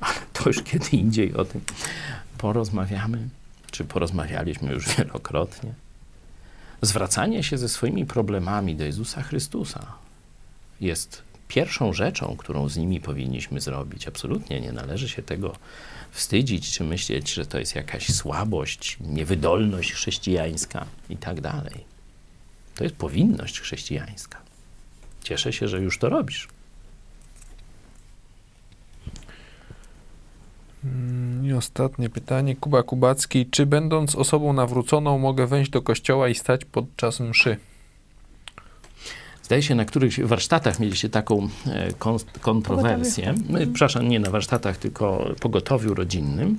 [0.00, 1.60] ale to już kiedy indziej o tym
[2.38, 3.28] porozmawiamy,
[3.70, 5.72] czy porozmawialiśmy już wielokrotnie.
[6.82, 9.86] Zwracanie się ze swoimi problemami do Jezusa Chrystusa
[10.80, 14.08] jest pierwszą rzeczą, którą z nimi powinniśmy zrobić.
[14.08, 15.56] Absolutnie nie należy się tego
[16.10, 21.84] wstydzić, czy myśleć, że to jest jakaś słabość, niewydolność chrześcijańska i tak dalej.
[22.74, 24.38] To jest powinność chrześcijańska.
[25.22, 26.48] Cieszę się, że już to robisz.
[30.84, 32.56] Mm, I ostatnie pytanie.
[32.56, 33.46] Kuba Kubacki.
[33.46, 37.56] Czy będąc osobą nawróconą mogę wejść do kościoła i stać podczas mszy?
[39.46, 41.92] Zdaje się, na których warsztatach mieliście taką e,
[42.40, 43.34] kontrowersję.
[43.48, 46.58] My, przepraszam, nie na warsztatach, tylko pogotowiu rodzinnym.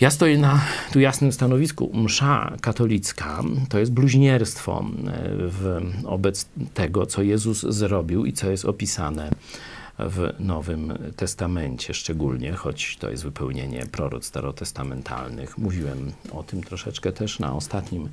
[0.00, 0.60] Ja stoję na
[0.92, 1.90] tu jasnym stanowisku.
[1.94, 4.84] Msza katolicka to jest bluźnierstwo
[6.02, 9.30] wobec tego, co Jezus zrobił i co jest opisane
[9.98, 15.58] w Nowym Testamencie szczególnie, choć to jest wypełnienie proroc starotestamentalnych.
[15.58, 18.08] Mówiłem o tym troszeczkę też na ostatnim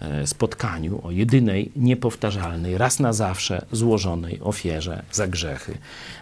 [0.00, 5.78] e, spotkaniu, o jedynej, niepowtarzalnej, raz na zawsze złożonej ofierze za grzechy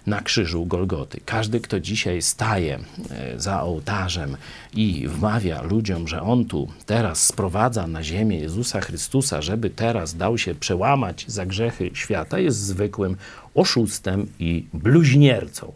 [0.06, 1.20] na krzyżu Golgoty.
[1.24, 2.78] Każdy, kto dzisiaj staje
[3.10, 4.36] e, za ołtarzem
[4.74, 10.38] i wmawia ludziom, że on tu teraz sprowadza na ziemię Jezusa Chrystusa, żeby teraz dał
[10.38, 13.16] się przełamać za grzechy świata, jest zwykłym
[13.55, 15.72] oszustem i bluźniercą.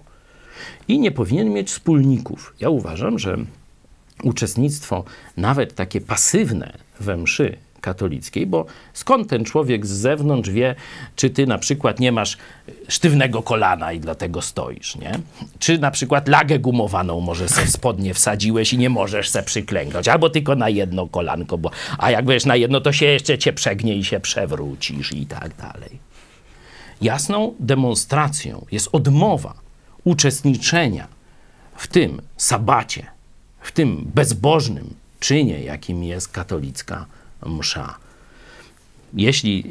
[0.88, 2.54] I nie powinien mieć wspólników.
[2.60, 3.38] Ja uważam, że
[4.22, 5.04] uczestnictwo,
[5.36, 10.74] nawet takie pasywne we mszy katolickiej, bo skąd ten człowiek z zewnątrz wie,
[11.16, 12.38] czy ty na przykład nie masz
[12.88, 15.12] sztywnego kolana i dlatego stoisz, nie?
[15.58, 20.30] Czy na przykład lagę gumowaną może se spodnie wsadziłeś i nie możesz se przyklęknąć, albo
[20.30, 23.96] tylko na jedno kolanko, bo, a jak będziesz na jedno, to się jeszcze cię przegnie
[23.96, 26.07] i się przewrócisz i tak dalej.
[27.00, 29.54] Jasną demonstracją jest odmowa
[30.04, 31.06] uczestniczenia
[31.76, 33.06] w tym sabacie,
[33.60, 37.06] w tym bezbożnym czynie, jakim jest katolicka
[37.46, 37.98] msza.
[39.14, 39.64] Jeśli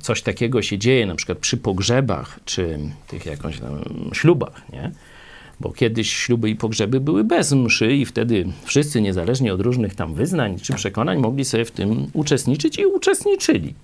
[0.00, 3.80] coś takiego się dzieje, na przykład przy pogrzebach, czy tych jakąś tam
[4.12, 4.92] ślubach, nie?
[5.60, 10.14] Bo kiedyś śluby i pogrzeby były bez mszy i wtedy wszyscy, niezależnie od różnych tam
[10.14, 13.74] wyznań czy przekonań, mogli sobie w tym uczestniczyć i uczestniczyli.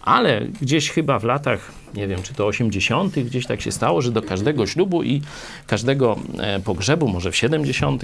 [0.00, 4.12] Ale gdzieś chyba w latach, nie wiem, czy to 80., gdzieś tak się stało, że
[4.12, 5.22] do każdego ślubu i
[5.66, 8.02] każdego e, pogrzebu, może w 70.,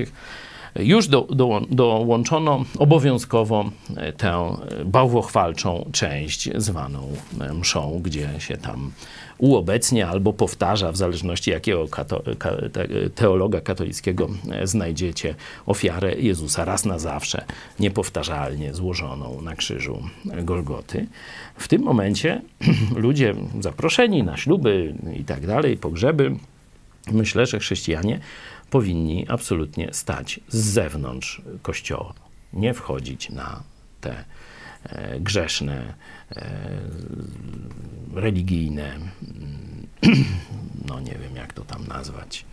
[0.77, 3.71] już do, do, dołączono obowiązkowo
[4.17, 7.17] tę bałwochwalczą część zwaną
[7.55, 8.93] mszą, gdzie się tam
[9.41, 12.57] uobecnia albo powtarza, w zależności jakiego kato, ka,
[13.15, 14.29] teologa katolickiego
[14.65, 15.35] znajdziecie,
[15.67, 17.45] ofiarę Jezusa raz na zawsze,
[17.79, 21.07] niepowtarzalnie złożoną na krzyżu Golgoty.
[21.57, 22.43] W tym momencie
[22.97, 26.37] ludzie zaproszeni na śluby i tak dalej, pogrzeby,
[27.13, 28.21] myślę, że chrześcijanie
[28.71, 32.15] powinni absolutnie stać z zewnątrz kościoła,
[32.53, 33.63] nie wchodzić na
[34.01, 34.25] te e,
[35.21, 35.95] grzeszne,
[36.37, 36.81] e,
[38.15, 38.99] religijne,
[40.89, 42.45] no nie wiem jak to tam nazwać,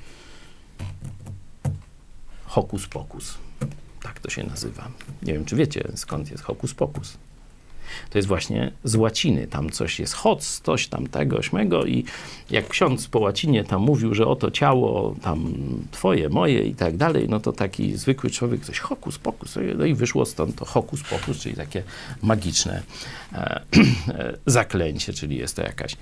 [2.46, 3.38] hokus pokus.
[4.02, 4.92] Tak to się nazywa.
[5.22, 7.18] Nie wiem, czy wiecie skąd jest hokus pokus
[8.10, 9.48] to jest właśnie z łaciny.
[9.48, 12.06] Tam coś jest hoc, coś tam tego, śmego i
[12.50, 15.54] jak ksiądz po łacinie tam mówił, że oto ciało tam
[15.92, 19.94] twoje, moje i tak dalej, no to taki zwykły człowiek coś hokus pokus, no i
[19.94, 21.84] wyszło stąd to hokus pokus, czyli takie
[22.22, 22.84] magiczne
[23.34, 23.62] e,
[24.08, 25.96] e, zaklęcie, czyli jest to jakaś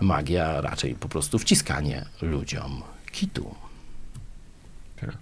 [0.00, 2.82] magia, raczej po prostu wciskanie ludziom
[3.12, 3.54] kitu.
[5.00, 5.16] Tak.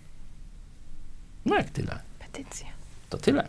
[1.44, 1.98] No jak tyle.
[2.18, 2.66] Petycja.
[3.10, 3.48] To tyle.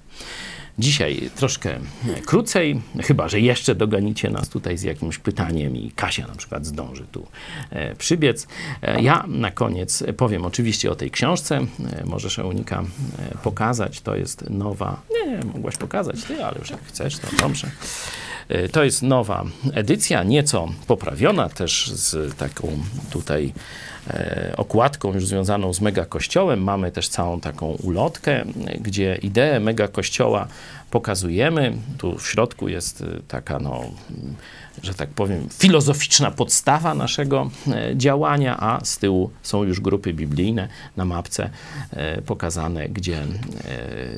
[0.80, 1.80] Dzisiaj troszkę
[2.26, 7.06] krócej, chyba że jeszcze doganicie nas tutaj z jakimś pytaniem i Kasia na przykład zdąży
[7.12, 7.28] tu
[7.70, 8.48] e, przybiec.
[8.82, 11.58] E, ja na koniec powiem oczywiście o tej książce.
[11.58, 12.84] E, możesz Eunika
[13.44, 14.02] pokazać.
[14.02, 15.02] To jest nowa.
[15.12, 17.72] Nie, mogłaś pokazać ty, ale już jak chcesz, to dobrze.
[18.72, 22.80] To jest nowa edycja, nieco poprawiona też z taką
[23.10, 23.54] tutaj
[24.10, 26.64] E, okładką już związaną z mega kościołem.
[26.64, 28.46] Mamy też całą taką ulotkę,
[28.80, 30.48] gdzie ideę mega kościoła
[30.92, 31.78] pokazujemy.
[31.98, 33.84] Tu w środku jest e, taka, no,
[34.84, 40.68] że tak powiem, filozoficzna podstawa naszego e, działania, a z tyłu są już grupy biblijne
[40.98, 41.50] na mapce
[42.26, 43.24] pokazane, gdzie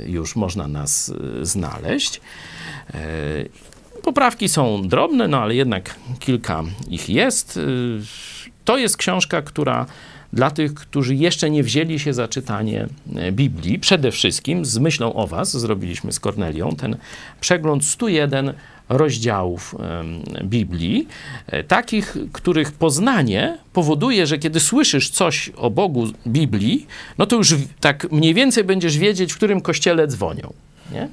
[0.05, 2.21] już można nas znaleźć.
[4.03, 7.59] Poprawki są drobne, no ale jednak kilka ich jest.
[8.65, 9.85] To jest książka, która
[10.33, 15.13] dla tych, którzy jeszcze nie wzięli się za czytanie e, Biblii, przede wszystkim z myślą
[15.13, 16.97] o Was, zrobiliśmy z Kornelią ten
[17.41, 18.53] przegląd 101
[18.89, 19.75] rozdziałów
[20.43, 21.07] Biblii,
[21.47, 26.87] e, takich, których poznanie powoduje, że kiedy słyszysz coś o Bogu Biblii,
[27.17, 30.53] no to już tak mniej więcej będziesz wiedzieć, w którym kościele dzwonią.
[30.91, 31.09] Nie?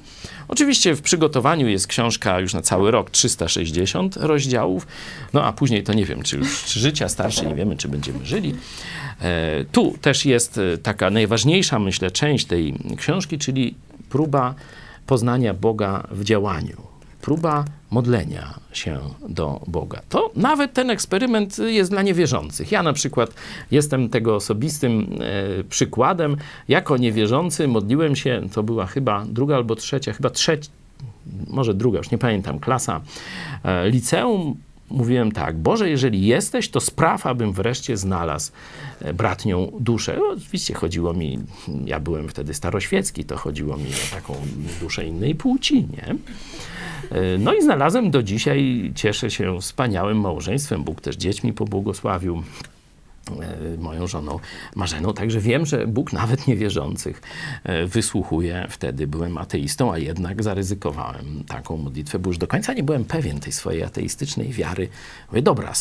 [0.47, 4.87] Oczywiście w przygotowaniu jest książka już na cały rok, 360 rozdziałów,
[5.33, 8.25] no a później to nie wiem, czy już czy życia starsze, nie wiemy, czy będziemy
[8.25, 8.55] żyli.
[9.21, 13.75] E, tu też jest e, taka najważniejsza, myślę, część tej książki, czyli
[14.09, 14.55] próba
[15.05, 16.86] poznania Boga w działaniu
[17.27, 18.99] próba modlenia się
[19.29, 20.01] do Boga.
[20.09, 22.71] To nawet ten eksperyment jest dla niewierzących.
[22.71, 23.33] Ja na przykład
[23.71, 25.19] jestem tego osobistym
[25.59, 26.37] e, przykładem.
[26.67, 30.69] Jako niewierzący modliłem się, to była chyba druga albo trzecia, chyba trzecia,
[31.47, 33.01] może druga, już nie pamiętam, klasa
[33.63, 34.55] e, liceum.
[34.89, 38.51] Mówiłem tak, Boże, jeżeli jesteś, to spraw, abym wreszcie znalazł
[39.01, 40.19] e, bratnią duszę.
[40.33, 41.39] Oczywiście chodziło mi,
[41.85, 44.35] ja byłem wtedy staroświecki, to chodziło mi o taką
[44.81, 46.15] duszę innej płci, nie?
[47.11, 50.83] E, no i znalazłem do dzisiaj, cieszę się wspaniałym małżeństwem.
[50.83, 52.43] Bóg też dziećmi pobłogosławił
[53.77, 54.39] moją żoną
[54.75, 55.13] Marzeną.
[55.13, 57.21] Także wiem, że Bóg nawet niewierzących
[57.63, 58.67] e, wysłuchuje.
[58.69, 63.39] Wtedy byłem ateistą, a jednak zaryzykowałem taką modlitwę, bo już do końca nie byłem pewien
[63.39, 64.89] tej swojej ateistycznej wiary.
[65.31, 65.73] Mówię, dobra,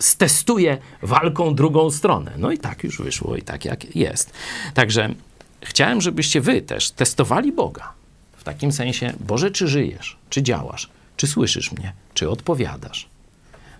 [0.00, 2.32] stestuję walką drugą stronę.
[2.38, 4.32] No i tak już wyszło i tak jak jest.
[4.74, 5.14] Także
[5.62, 7.92] chciałem, żebyście wy też testowali Boga.
[8.36, 13.08] W takim sensie, Boże, czy żyjesz, czy działasz, czy słyszysz mnie, czy odpowiadasz.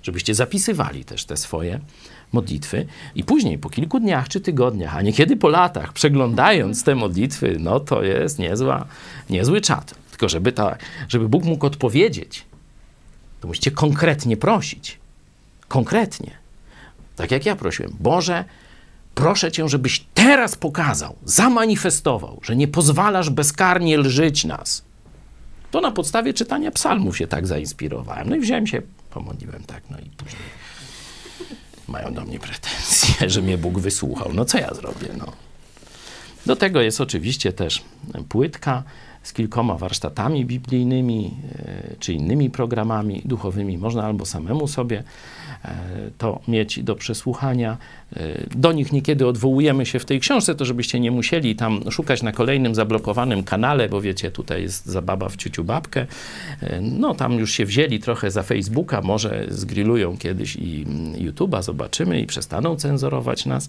[0.03, 1.81] Żebyście zapisywali też te swoje
[2.33, 7.57] modlitwy i później, po kilku dniach czy tygodniach, a niekiedy po latach, przeglądając te modlitwy,
[7.61, 8.87] no to jest niezła,
[9.31, 9.95] niezły czat.
[10.11, 10.77] Tylko żeby, ta,
[11.09, 12.45] żeby Bóg mógł odpowiedzieć,
[13.41, 14.99] to musicie konkretnie prosić.
[15.69, 16.31] Konkretnie.
[17.17, 17.93] Tak jak ja prosiłem.
[18.01, 18.45] Boże,
[19.15, 24.85] Proszę Cię, żebyś teraz pokazał, zamanifestował, że nie pozwalasz bezkarnie lżyć nas.
[25.71, 28.29] To na podstawie czytania psalmów się tak zainspirowałem.
[28.29, 30.43] No i wziąłem się, pomodliłem tak, no i później
[31.89, 34.31] mają do mnie pretensje, że mnie Bóg wysłuchał.
[34.35, 35.33] No co ja zrobię, no.
[36.47, 37.85] Do tego jest oczywiście też
[38.29, 38.83] płytka
[39.23, 43.79] z kilkoma warsztatami biblijnymi e, czy innymi programami duchowymi.
[43.79, 45.05] Można albo samemu sobie
[46.19, 47.77] to mieć do przesłuchania.
[48.17, 52.23] E, do nich niekiedy odwołujemy się w tej książce, to żebyście nie musieli tam szukać
[52.23, 56.07] na kolejnym zablokowanym kanale, bo wiecie, tutaj jest zababa w ciuciu babkę.
[56.81, 62.27] No tam już się wzięli trochę za Facebooka, może zgrillują kiedyś i YouTube'a, zobaczymy i
[62.27, 63.69] przestaną cenzurować nas.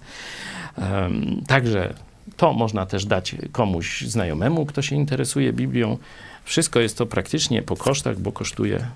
[1.47, 1.93] Także
[2.37, 5.97] to można też dać komuś znajomemu, kto się interesuje Biblią.
[6.43, 8.87] Wszystko jest to praktycznie po kosztach, bo kosztuje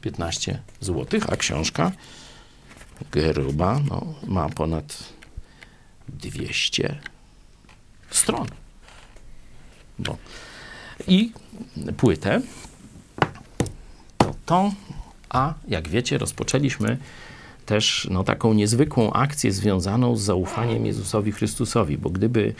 [0.00, 1.92] 15 zł, a książka
[3.10, 5.12] gruba no, ma ponad
[6.08, 6.98] 200
[8.10, 8.46] stron.
[9.98, 10.16] No.
[11.06, 11.32] I
[11.96, 12.40] płytę
[14.18, 14.72] to tą,
[15.28, 16.98] a jak wiecie, rozpoczęliśmy
[17.66, 22.54] też no, taką niezwykłą akcję związaną z zaufaniem Jezusowi Chrystusowi, bo gdyby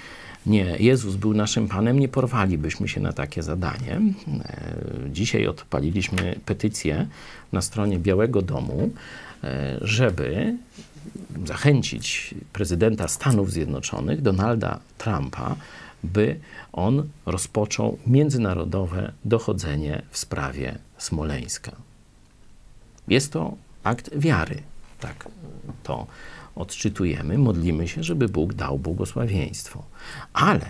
[0.47, 4.01] nie Jezus był naszym Panem, nie porwalibyśmy się na takie zadanie.
[4.45, 4.75] E,
[5.13, 7.07] dzisiaj odpaliliśmy petycję
[7.53, 8.91] na stronie Białego Domu,
[9.81, 10.57] żeby
[11.45, 15.57] zachęcić prezydenta Stanów Zjednoczonych, Donalda Trumpa,
[16.05, 16.41] by
[16.73, 21.73] on rozpoczął międzynarodowe dochodzenie w sprawie Smoleńska.
[23.09, 24.63] Jest to akt wiary,
[25.01, 25.29] tak
[25.83, 26.07] to
[26.55, 29.85] odczytujemy, modlimy się, żeby Bóg dał błogosławieństwo.
[30.33, 30.67] Ale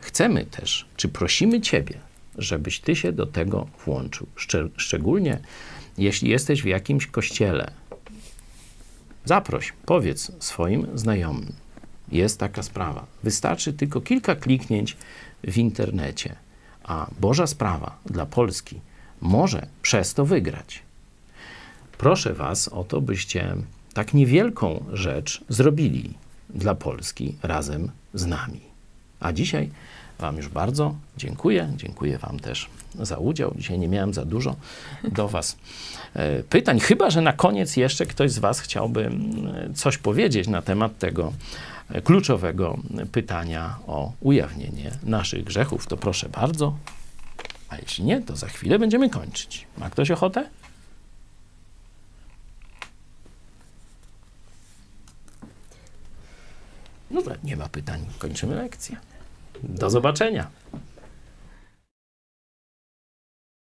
[0.00, 1.94] chcemy też, czy prosimy Ciebie,
[2.38, 4.26] żebyś Ty się do tego włączył.
[4.76, 5.38] Szczególnie
[5.98, 7.70] jeśli jesteś w jakimś kościele.
[9.24, 11.52] Zaproś, powiedz swoim znajomym.
[12.12, 13.06] Jest taka sprawa.
[13.22, 14.96] Wystarczy tylko kilka kliknięć
[15.44, 16.36] w internecie,
[16.84, 18.80] a Boża sprawa dla Polski
[19.20, 20.82] może przez to wygrać.
[21.98, 23.56] Proszę Was o to, byście
[23.94, 26.14] tak niewielką rzecz zrobili
[26.50, 28.60] dla Polski razem z nami.
[29.20, 29.70] A dzisiaj
[30.22, 31.70] Wam już bardzo dziękuję.
[31.76, 33.54] Dziękuję Wam też za udział.
[33.56, 34.56] Dzisiaj nie miałem za dużo
[35.04, 35.56] do Was
[36.14, 40.62] e, pytań, chyba że na koniec jeszcze ktoś z Was chciałby mm, coś powiedzieć na
[40.62, 41.32] temat tego
[41.90, 42.78] e, kluczowego
[43.12, 45.86] pytania o ujawnienie naszych grzechów.
[45.86, 46.76] To proszę bardzo.
[47.68, 49.66] A jeśli nie, to za chwilę będziemy kończyć.
[49.78, 50.48] Ma ktoś ochotę?
[57.10, 58.06] No to nie ma pytań.
[58.18, 58.96] Kończymy lekcję.
[59.62, 60.46] Do zobaczenia.